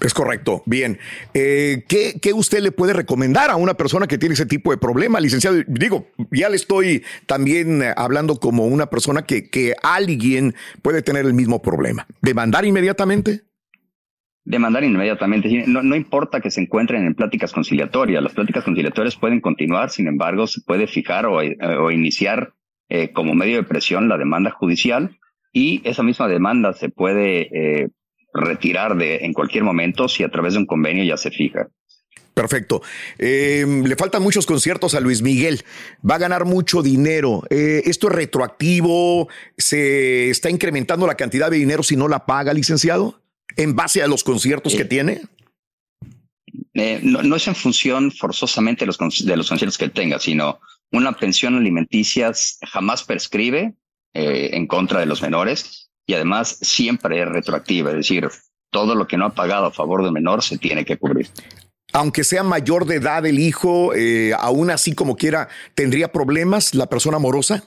Es 0.01 0.13
correcto. 0.13 0.63
Bien. 0.65 0.99
Eh, 1.33 1.83
¿qué, 1.87 2.19
¿qué, 2.21 2.33
usted 2.33 2.59
le 2.59 2.71
puede 2.71 2.93
recomendar 2.93 3.49
a 3.49 3.55
una 3.55 3.75
persona 3.75 4.07
que 4.07 4.17
tiene 4.17 4.33
ese 4.33 4.45
tipo 4.45 4.71
de 4.71 4.77
problema, 4.77 5.19
licenciado? 5.19 5.57
Digo, 5.67 6.07
ya 6.31 6.49
le 6.49 6.55
estoy 6.55 7.03
también 7.25 7.83
hablando 7.95 8.35
como 8.35 8.65
una 8.65 8.87
persona 8.87 9.23
que, 9.23 9.49
que 9.49 9.73
alguien 9.83 10.53
puede 10.81 11.01
tener 11.01 11.25
el 11.25 11.33
mismo 11.33 11.61
problema. 11.61 12.05
¿Demandar 12.21 12.65
inmediatamente? 12.65 13.41
Demandar 14.43 14.83
inmediatamente. 14.83 15.63
No, 15.65 15.81
no 15.81 15.95
importa 15.95 16.39
que 16.39 16.51
se 16.51 16.61
encuentren 16.61 17.05
en 17.05 17.15
pláticas 17.15 17.51
conciliatorias. 17.51 18.21
Las 18.21 18.33
pláticas 18.33 18.63
conciliatorias 18.63 19.15
pueden 19.15 19.41
continuar, 19.41 19.89
sin 19.89 20.07
embargo, 20.07 20.45
se 20.45 20.61
puede 20.61 20.87
fijar 20.87 21.25
o, 21.25 21.37
o 21.37 21.91
iniciar 21.91 22.53
eh, 22.87 23.11
como 23.11 23.33
medio 23.33 23.57
de 23.57 23.63
presión 23.63 24.07
la 24.07 24.17
demanda 24.17 24.51
judicial 24.51 25.17
y 25.51 25.81
esa 25.85 26.03
misma 26.03 26.27
demanda 26.27 26.73
se 26.73 26.89
puede 26.89 27.49
eh, 27.51 27.89
retirar 28.35 28.95
de 28.95 29.17
en 29.17 29.33
cualquier 29.33 29.63
momento 29.63 30.07
si 30.07 30.23
a 30.23 30.29
través 30.29 30.53
de 30.53 30.59
un 30.59 30.65
convenio 30.65 31.03
ya 31.03 31.17
se 31.17 31.31
fija. 31.31 31.67
Perfecto. 32.33 32.81
Eh, 33.17 33.65
le 33.85 33.95
faltan 33.95 34.21
muchos 34.21 34.45
conciertos 34.45 34.93
a 34.93 34.99
Luis 34.99 35.21
Miguel. 35.21 35.63
Va 36.07 36.15
a 36.15 36.19
ganar 36.19 36.43
mucho 36.43 36.81
dinero. 36.81 37.43
Eh, 37.49 37.83
¿Esto 37.85 38.09
es 38.09 38.13
retroactivo? 38.13 39.29
¿Se 39.57 40.29
está 40.29 40.49
incrementando 40.49 41.07
la 41.07 41.15
cantidad 41.15 41.49
de 41.49 41.57
dinero 41.57 41.81
si 41.81 41.95
no 41.95 42.09
la 42.09 42.25
paga, 42.25 42.53
licenciado? 42.53 43.21
¿En 43.55 43.73
base 43.75 44.03
a 44.03 44.07
los 44.07 44.25
conciertos 44.25 44.73
Eh, 44.73 44.77
que 44.77 44.85
tiene? 44.85 45.21
no, 46.73 47.23
no 47.23 47.35
es 47.37 47.47
en 47.47 47.55
función 47.55 48.11
forzosamente 48.11 48.81
de 48.85 48.87
los, 48.87 49.25
de 49.25 49.37
los 49.37 49.47
conciertos 49.47 49.77
que 49.77 49.87
tenga, 49.87 50.19
sino 50.19 50.59
una 50.91 51.13
pensión 51.13 51.55
alimenticia 51.55 52.33
jamás 52.67 53.03
prescribe 53.03 53.75
eh, 54.13 54.49
en 54.53 54.67
contra 54.67 54.99
de 54.99 55.05
los 55.05 55.21
menores 55.21 55.84
y 56.05 56.13
además 56.13 56.57
siempre 56.61 57.21
es 57.21 57.27
retroactiva, 57.27 57.91
es 57.91 57.97
decir, 57.97 58.29
todo 58.69 58.95
lo 58.95 59.07
que 59.07 59.17
no 59.17 59.25
ha 59.25 59.33
pagado 59.33 59.65
a 59.65 59.71
favor 59.71 60.03
del 60.03 60.11
menor 60.11 60.43
se 60.43 60.57
tiene 60.57 60.85
que 60.85 60.97
cubrir. 60.97 61.29
Aunque 61.93 62.23
sea 62.23 62.43
mayor 62.43 62.85
de 62.85 62.95
edad 62.95 63.25
el 63.25 63.39
hijo, 63.39 63.93
eh, 63.93 64.33
aún 64.37 64.69
así 64.69 64.93
como 64.93 65.15
quiera, 65.15 65.47
¿tendría 65.75 66.11
problemas 66.11 66.75
la 66.75 66.87
persona 66.87 67.19
morosa? 67.19 67.63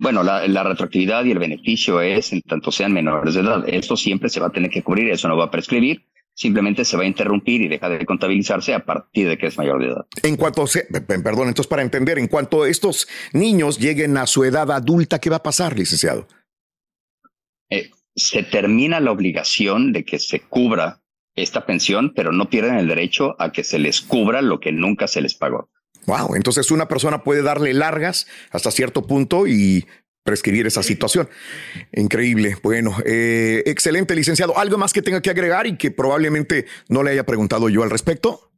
Bueno, 0.00 0.22
la, 0.22 0.46
la 0.46 0.64
retroactividad 0.64 1.24
y 1.24 1.32
el 1.32 1.38
beneficio 1.38 2.00
es 2.00 2.32
en 2.32 2.42
tanto 2.42 2.72
sean 2.72 2.92
menores 2.92 3.34
de 3.34 3.40
edad. 3.40 3.64
Esto 3.68 3.96
siempre 3.96 4.28
se 4.28 4.40
va 4.40 4.48
a 4.48 4.50
tener 4.50 4.70
que 4.70 4.82
cubrir, 4.82 5.10
eso 5.10 5.28
no 5.28 5.36
va 5.36 5.44
a 5.44 5.50
prescribir, 5.50 6.04
simplemente 6.34 6.84
se 6.84 6.96
va 6.96 7.02
a 7.02 7.06
interrumpir 7.06 7.62
y 7.62 7.68
deja 7.68 7.88
de 7.88 8.06
contabilizarse 8.06 8.74
a 8.74 8.84
partir 8.84 9.28
de 9.28 9.38
que 9.38 9.46
es 9.46 9.58
mayor 9.58 9.80
de 9.80 9.88
edad. 9.88 10.06
En 10.22 10.36
cuanto 10.36 10.66
se, 10.66 10.84
perdón, 10.84 11.48
entonces 11.48 11.66
para 11.66 11.82
entender, 11.82 12.18
en 12.18 12.28
cuanto 12.28 12.64
estos 12.64 13.08
niños 13.32 13.78
lleguen 13.78 14.16
a 14.16 14.26
su 14.26 14.44
edad 14.44 14.70
adulta, 14.70 15.18
¿qué 15.18 15.30
va 15.30 15.36
a 15.36 15.42
pasar, 15.42 15.76
licenciado? 15.76 16.28
Eh, 17.70 17.90
se 18.14 18.42
termina 18.42 19.00
la 19.00 19.12
obligación 19.12 19.92
de 19.92 20.04
que 20.04 20.18
se 20.18 20.40
cubra 20.40 21.00
esta 21.36 21.66
pensión, 21.66 22.12
pero 22.14 22.32
no 22.32 22.50
pierden 22.50 22.76
el 22.76 22.88
derecho 22.88 23.36
a 23.38 23.52
que 23.52 23.64
se 23.64 23.78
les 23.78 24.00
cubra 24.00 24.42
lo 24.42 24.60
que 24.60 24.72
nunca 24.72 25.06
se 25.06 25.20
les 25.20 25.34
pagó. 25.34 25.70
Wow, 26.06 26.34
entonces 26.34 26.70
una 26.70 26.88
persona 26.88 27.22
puede 27.22 27.42
darle 27.42 27.74
largas 27.74 28.26
hasta 28.50 28.70
cierto 28.70 29.06
punto 29.06 29.46
y 29.46 29.86
prescribir 30.24 30.66
esa 30.66 30.82
situación. 30.82 31.28
Increíble. 31.92 32.56
Bueno, 32.62 32.96
eh, 33.04 33.62
excelente, 33.66 34.14
licenciado. 34.14 34.58
¿Algo 34.58 34.78
más 34.78 34.92
que 34.92 35.02
tenga 35.02 35.22
que 35.22 35.30
agregar 35.30 35.66
y 35.66 35.76
que 35.76 35.90
probablemente 35.90 36.66
no 36.88 37.02
le 37.02 37.12
haya 37.12 37.24
preguntado 37.24 37.68
yo 37.68 37.82
al 37.82 37.90
respecto? 37.90 38.50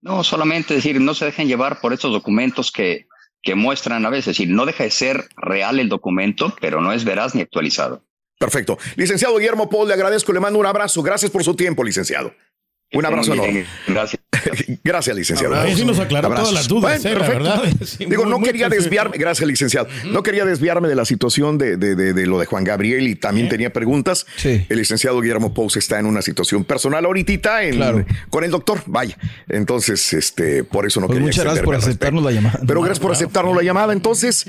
No, 0.00 0.24
solamente 0.24 0.74
decir, 0.74 1.00
no 1.00 1.14
se 1.14 1.26
dejen 1.26 1.46
llevar 1.46 1.80
por 1.80 1.92
estos 1.92 2.12
documentos 2.12 2.72
que, 2.72 3.06
que 3.42 3.54
muestran 3.54 4.06
a 4.06 4.10
veces, 4.10 4.28
es 4.28 4.38
decir, 4.38 4.48
no 4.54 4.66
deja 4.66 4.84
de 4.84 4.90
ser 4.90 5.28
real 5.36 5.80
el 5.80 5.88
documento, 5.88 6.54
pero 6.60 6.80
no 6.80 6.92
es 6.92 7.04
veraz 7.04 7.34
ni 7.34 7.42
actualizado. 7.42 8.04
Perfecto. 8.38 8.78
Licenciado 8.96 9.36
Guillermo 9.36 9.68
Paul, 9.68 9.88
le 9.88 9.94
agradezco, 9.94 10.32
le 10.32 10.40
mando 10.40 10.58
un 10.58 10.66
abrazo. 10.66 11.02
Gracias 11.02 11.30
por 11.30 11.44
su 11.44 11.54
tiempo, 11.54 11.84
licenciado. 11.84 12.34
Un 12.94 13.06
abrazo 13.06 13.32
enorme. 13.34 13.64
Gracias. 13.88 14.20
Gracias, 14.84 15.14
licenciado. 15.16 15.54
Ahí 15.54 15.76
sí 15.76 15.84
nos 15.84 15.98
aclaró 16.00 16.26
Abrazos. 16.26 16.48
todas 16.48 16.60
las 16.60 16.68
dudas, 16.68 17.02
Bueno, 17.02 17.16
eh, 17.16 17.18
la 17.20 17.26
perfecto. 17.26 17.62
verdad. 17.62 17.86
Sí, 17.86 18.04
Digo, 18.06 18.22
muy, 18.24 18.30
no 18.32 18.38
muy 18.38 18.46
quería 18.48 18.64
perfecto. 18.68 18.84
desviarme, 18.84 19.18
gracias, 19.18 19.46
licenciado. 19.48 19.88
No 20.06 20.22
quería 20.22 20.44
desviarme 20.44 20.88
de 20.88 20.94
la 20.96 21.04
situación 21.04 21.58
de, 21.58 21.76
de- 21.76 21.94
de- 21.94 22.12
de 22.12 22.26
lo 22.26 22.38
de 22.40 22.46
Juan 22.46 22.64
Gabriel 22.64 23.06
y 23.06 23.14
también 23.14 23.48
tenía 23.48 23.72
preguntas. 23.72 24.26
Sí. 24.36 24.66
El 24.68 24.78
licenciado 24.78 25.20
Guillermo 25.20 25.54
Pous 25.54 25.76
está 25.76 25.98
en 26.00 26.06
una 26.06 26.22
situación 26.22 26.64
personal 26.64 27.04
ahorita 27.04 27.62
en- 27.62 27.76
Claro. 27.76 28.04
con 28.30 28.42
el 28.44 28.50
doctor, 28.50 28.82
vaya. 28.86 29.16
Entonces, 29.48 30.12
este, 30.12 30.64
por 30.64 30.86
eso 30.86 31.00
no 31.00 31.06
Pues 31.06 31.16
quería 31.18 31.26
muchas 31.28 31.44
gracias 31.44 31.64
por 31.64 31.74
aceptarnos 31.76 32.22
la 32.24 32.30
llamada. 32.32 32.60
Pero 32.66 32.80
gracias 32.80 33.00
por 33.00 33.12
aceptarnos 33.12 33.56
la 33.56 33.62
llamada. 33.62 33.92
Entonces, 33.92 34.46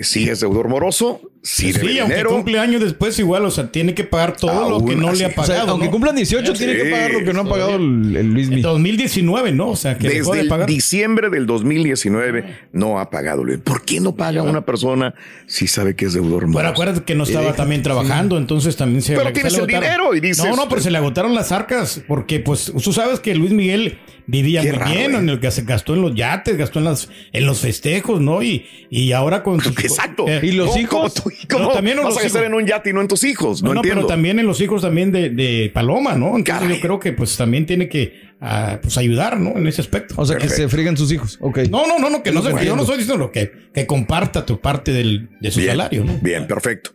si 0.00 0.28
es 0.28 0.40
deudor 0.40 0.68
moroso, 0.68 1.20
si 1.42 1.72
debe 1.72 1.92
Sí, 1.92 1.98
aunque 2.00 2.14
dinero. 2.16 2.30
cumple 2.30 2.58
años 2.58 2.82
después, 2.82 3.18
igual, 3.18 3.44
o 3.46 3.50
sea, 3.50 3.70
tiene 3.70 3.94
que 3.94 4.04
pagar 4.04 4.36
todo 4.36 4.68
lo 4.68 4.84
que 4.84 4.96
no 4.96 5.08
así. 5.10 5.20
le 5.20 5.24
ha 5.26 5.28
O 5.28 5.30
O 5.30 5.34
sea, 5.44 5.44
pagado. 5.54 5.70
aunque 5.70 5.86
¿no? 5.86 5.92
cumplan 5.92 6.16
18, 6.16 6.52
tiene 6.54 6.74
que 6.74 6.84
Sí, 6.86 6.90
pagar 6.90 7.10
lo 7.12 7.24
que 7.24 7.32
no 7.32 7.40
ha 7.42 7.48
pagado 7.48 7.76
el, 7.76 8.16
el 8.16 8.32
Luis 8.34 8.48
En 8.48 8.56
Mi. 8.56 8.60
2019, 8.62 9.52
¿no? 9.52 9.68
O 9.70 9.76
sea, 9.76 9.96
que 9.96 10.08
dejó 10.08 10.30
Desde 10.32 10.34
de 10.36 10.40
el 10.42 10.48
pagar. 10.48 10.66
diciembre 10.68 11.30
del 11.30 11.46
2019 11.46 12.56
no 12.72 12.98
ha 12.98 13.10
pagado. 13.10 13.44
¿Por 13.64 13.84
qué 13.84 14.00
no 14.00 14.14
paga 14.16 14.42
una 14.42 14.64
persona 14.64 15.14
si 15.46 15.66
sabe 15.66 15.94
que 15.94 16.06
es 16.06 16.14
deudor 16.14 16.40
Bueno, 16.42 16.52
moroso? 16.52 16.72
acuérdate 16.72 17.04
que 17.04 17.14
no 17.14 17.24
estaba 17.24 17.54
también 17.54 17.82
trabajando, 17.82 18.38
entonces 18.38 18.76
también 18.76 19.02
se 19.02 19.14
Pero 19.16 19.32
tienes 19.32 19.54
el 19.54 19.66
dinero 19.66 20.14
y 20.14 20.20
dices- 20.20 20.44
No, 20.44 20.56
no, 20.56 20.68
pero 20.68 20.80
se 20.80 20.90
le 20.90 20.98
agotaron 20.98 21.34
las 21.34 21.52
arcas, 21.52 22.02
porque 22.06 22.40
pues 22.40 22.72
tú 22.82 22.92
sabes 22.92 23.20
que 23.20 23.34
Luis 23.34 23.52
Miguel 23.52 23.98
vivía 24.26 24.62
Qué 24.62 24.70
muy 24.70 24.78
raro, 24.78 24.92
bien, 24.92 25.14
¿eh? 25.14 25.18
en 25.18 25.28
el 25.28 25.40
que 25.40 25.50
se 25.50 25.62
gastó 25.62 25.94
en 25.94 26.02
los 26.02 26.14
yates, 26.14 26.56
gastó 26.56 26.78
en 26.80 26.86
las 26.86 27.08
en 27.32 27.46
los 27.46 27.60
festejos, 27.60 28.20
¿no? 28.20 28.42
Y, 28.42 28.66
y 28.90 29.12
ahora 29.12 29.42
con 29.42 29.60
sus 29.60 29.76
Exacto. 29.84 30.26
eh, 30.28 30.40
¿Y 30.42 30.52
los 30.52 30.68
¿Cómo- 30.70 30.80
hijos? 30.80 31.14
cómo 31.22 31.30
tú- 31.30 31.46
cómo 31.50 31.64
No, 31.66 31.72
también 31.72 31.96
vas 32.02 32.16
a 32.18 32.22
gastar 32.22 32.44
en 32.44 32.54
un 32.54 32.66
yate 32.66 32.90
y 32.90 32.92
no 32.92 33.00
en 33.00 33.08
tus 33.08 33.24
hijos? 33.24 33.62
No, 33.62 33.68
No, 33.68 33.74
no, 33.74 33.80
entiendo. 33.80 34.00
pero 34.02 34.06
también 34.08 34.38
en 34.38 34.46
los 34.46 34.60
hijos 34.60 34.82
también 34.82 35.12
de, 35.12 35.30
de 35.30 35.70
Paloma, 35.72 36.14
¿no? 36.14 36.36
Entonces 36.36 36.54
Caray. 36.54 36.74
yo 36.76 36.80
creo 36.80 36.98
que 37.00 37.12
pues 37.12 37.36
también 37.36 37.66
tiene 37.66 37.88
que 37.88 38.20
ah, 38.40 38.78
pues, 38.82 38.98
ayudar, 38.98 39.38
¿no? 39.38 39.56
En 39.56 39.66
ese 39.66 39.80
aspecto. 39.80 40.14
O 40.18 40.24
sea, 40.26 40.36
que 40.36 40.42
Perfecto. 40.42 40.62
se 40.64 40.68
friegan 40.68 40.96
sus 40.96 41.12
hijos. 41.12 41.38
Ok. 41.40 41.58
No, 41.70 41.86
no, 41.86 41.98
no, 41.98 42.10
no, 42.10 42.22
que 42.22 42.32
no 42.32 42.42
se 42.42 42.50
Bueno. 42.50 42.66
yo 42.66 42.74
no 42.76 42.82
estoy 42.82 42.98
diciendo 42.98 43.24
lo 43.24 43.30
que, 43.32 43.52
que 43.72 43.86
comparta 43.86 44.44
tu 44.44 44.60
parte 44.60 44.92
del, 44.92 45.28
de 45.40 45.50
su 45.50 45.60
Bien, 45.60 45.70
salario, 45.72 46.04
¿no? 46.04 46.18
Bien, 46.20 46.46
perfecto. 46.46 46.90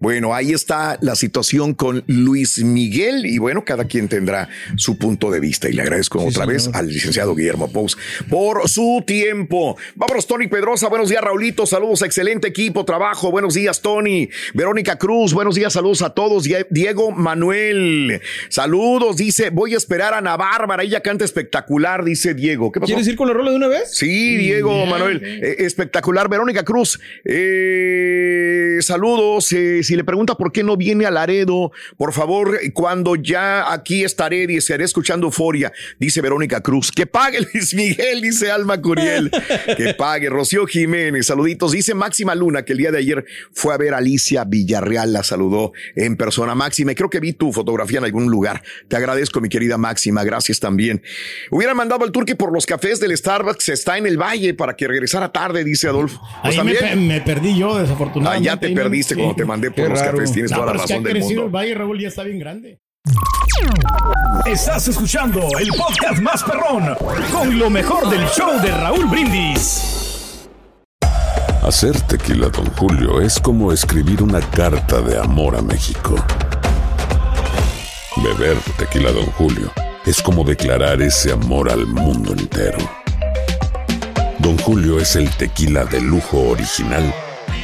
Bueno, 0.00 0.32
ahí 0.32 0.52
está 0.52 0.96
la 1.00 1.16
situación 1.16 1.74
con 1.74 2.04
Luis 2.06 2.62
Miguel 2.62 3.26
y 3.26 3.38
bueno, 3.38 3.64
cada 3.64 3.84
quien 3.84 4.08
tendrá 4.08 4.48
su 4.76 4.96
punto 4.96 5.28
de 5.30 5.40
vista 5.40 5.68
y 5.68 5.72
le 5.72 5.82
agradezco 5.82 6.20
otra 6.20 6.30
señor. 6.44 6.48
vez 6.48 6.70
al 6.72 6.86
licenciado 6.88 7.34
Guillermo 7.34 7.70
Pous 7.72 7.98
por 8.30 8.68
su 8.68 9.02
tiempo. 9.04 9.76
Vámonos, 9.96 10.26
Tony 10.28 10.46
Pedrosa, 10.46 10.88
buenos 10.88 11.08
días, 11.08 11.20
Raulito, 11.22 11.66
saludos, 11.66 12.02
excelente 12.02 12.46
equipo, 12.46 12.84
trabajo, 12.84 13.32
buenos 13.32 13.54
días, 13.54 13.82
Tony, 13.82 14.28
Verónica 14.54 14.96
Cruz, 14.98 15.34
buenos 15.34 15.56
días, 15.56 15.72
saludos 15.72 16.02
a 16.02 16.10
todos, 16.10 16.44
Die- 16.44 16.66
Diego 16.70 17.10
Manuel, 17.10 18.20
saludos, 18.50 19.16
dice, 19.16 19.50
voy 19.50 19.74
a 19.74 19.78
esperar 19.78 20.14
a 20.14 20.18
Ana 20.18 20.36
Bárbara, 20.36 20.84
ella 20.84 21.00
canta 21.00 21.24
espectacular, 21.24 22.04
dice 22.04 22.34
Diego. 22.34 22.70
¿Qué 22.70 22.78
pasó? 22.78 22.86
¿Quieres 22.88 23.08
ir 23.08 23.16
con 23.16 23.26
la 23.26 23.34
rola 23.34 23.50
de 23.50 23.56
una 23.56 23.66
vez? 23.68 23.90
Sí, 23.96 24.36
Diego 24.36 24.86
Manuel, 24.86 25.20
eh, 25.24 25.56
espectacular. 25.58 26.28
Verónica 26.28 26.64
Cruz, 26.64 27.00
eh, 27.24 28.78
saludos. 28.80 29.52
eh, 29.52 29.82
si 29.88 29.96
le 29.96 30.04
pregunta 30.04 30.34
por 30.36 30.52
qué 30.52 30.62
no 30.62 30.76
viene 30.76 31.06
a 31.06 31.10
Laredo, 31.10 31.72
por 31.96 32.12
favor, 32.12 32.58
cuando 32.74 33.16
ya 33.16 33.72
aquí 33.72 34.04
estaré, 34.04 34.46
dice, 34.46 34.58
estaré 34.58 34.84
escuchando 34.84 35.26
Euforia, 35.26 35.72
dice 35.98 36.20
Verónica 36.20 36.60
Cruz. 36.60 36.92
Que 36.92 37.06
pague 37.06 37.38
Luis 37.52 37.74
Miguel, 37.74 38.20
dice 38.20 38.50
Alma 38.50 38.80
Curiel. 38.80 39.30
que 39.76 39.94
pague 39.94 40.28
Rocío 40.30 40.66
Jiménez, 40.66 41.26
saluditos. 41.26 41.72
Dice 41.72 41.94
Máxima 41.94 42.34
Luna, 42.34 42.64
que 42.64 42.72
el 42.72 42.78
día 42.78 42.90
de 42.92 42.98
ayer 42.98 43.24
fue 43.52 43.74
a 43.74 43.76
ver 43.76 43.94
a 43.94 43.98
Alicia 43.98 44.44
Villarreal, 44.44 45.12
la 45.12 45.22
saludó 45.22 45.72
en 45.96 46.16
persona. 46.16 46.54
Máxima, 46.54 46.92
y 46.92 46.94
creo 46.94 47.10
que 47.10 47.20
vi 47.20 47.32
tu 47.32 47.52
fotografía 47.52 47.98
en 47.98 48.04
algún 48.04 48.30
lugar. 48.30 48.62
Te 48.88 48.96
agradezco, 48.96 49.40
mi 49.40 49.48
querida 49.48 49.78
Máxima, 49.78 50.22
gracias 50.24 50.60
también. 50.60 51.02
Hubiera 51.50 51.74
mandado 51.74 52.04
al 52.04 52.12
turque 52.12 52.36
por 52.36 52.52
los 52.52 52.66
cafés 52.66 53.00
del 53.00 53.16
Starbucks, 53.16 53.68
está 53.70 53.96
en 53.98 54.06
el 54.06 54.18
valle 54.20 54.54
para 54.54 54.76
que 54.76 54.86
regresara 54.86 55.32
tarde, 55.32 55.64
dice 55.64 55.88
Adolfo. 55.88 56.20
Pues 56.42 56.58
Ahí 56.58 56.64
me, 56.64 56.72
pe- 56.74 56.78
también. 56.78 57.08
me 57.08 57.20
perdí 57.20 57.58
yo, 57.58 57.76
Ah, 57.76 57.80
desafortunadamente. 57.82 58.46
ya 58.46 58.56
te 58.58 58.68
no- 58.70 58.74
perdiste 58.74 59.14
sí. 59.14 59.20
cuando 59.20 59.36
te 59.36 59.44
mandé 59.44 59.70
por 59.78 59.86
Qué 59.86 59.90
los 59.90 60.00
raro. 60.00 60.12
cafés, 60.18 60.32
tienes 60.32 60.50
No, 60.50 60.56
toda 60.58 60.66
la 60.66 60.72
razón 60.80 61.02
del 61.02 61.12
crecido 61.12 61.30
el 61.30 61.38
mundo. 61.44 61.58
valle, 61.58 61.74
Raúl, 61.74 62.00
ya 62.00 62.08
está 62.08 62.22
bien 62.24 62.38
grande. 62.38 62.80
Estás 64.46 64.88
escuchando 64.88 65.40
el 65.58 65.68
podcast 65.70 66.20
más 66.20 66.42
perrón 66.44 66.94
con 67.32 67.58
lo 67.58 67.70
mejor 67.70 68.08
del 68.10 68.26
show 68.28 68.60
de 68.60 68.70
Raúl 68.70 69.06
Brindis. 69.06 70.48
Hacer 71.62 72.00
tequila, 72.02 72.48
Don 72.48 72.66
Julio, 72.76 73.20
es 73.20 73.38
como 73.40 73.72
escribir 73.72 74.22
una 74.22 74.40
carta 74.40 75.00
de 75.02 75.18
amor 75.18 75.56
a 75.56 75.62
México. 75.62 76.14
Beber 78.22 78.56
tequila, 78.78 79.12
Don 79.12 79.26
Julio, 79.32 79.70
es 80.06 80.22
como 80.22 80.44
declarar 80.44 81.02
ese 81.02 81.32
amor 81.32 81.70
al 81.70 81.86
mundo 81.86 82.32
entero. 82.32 82.78
Don 84.38 84.56
Julio 84.58 84.98
es 84.98 85.14
el 85.16 85.28
tequila 85.30 85.84
de 85.84 86.00
lujo 86.00 86.38
original, 86.50 87.12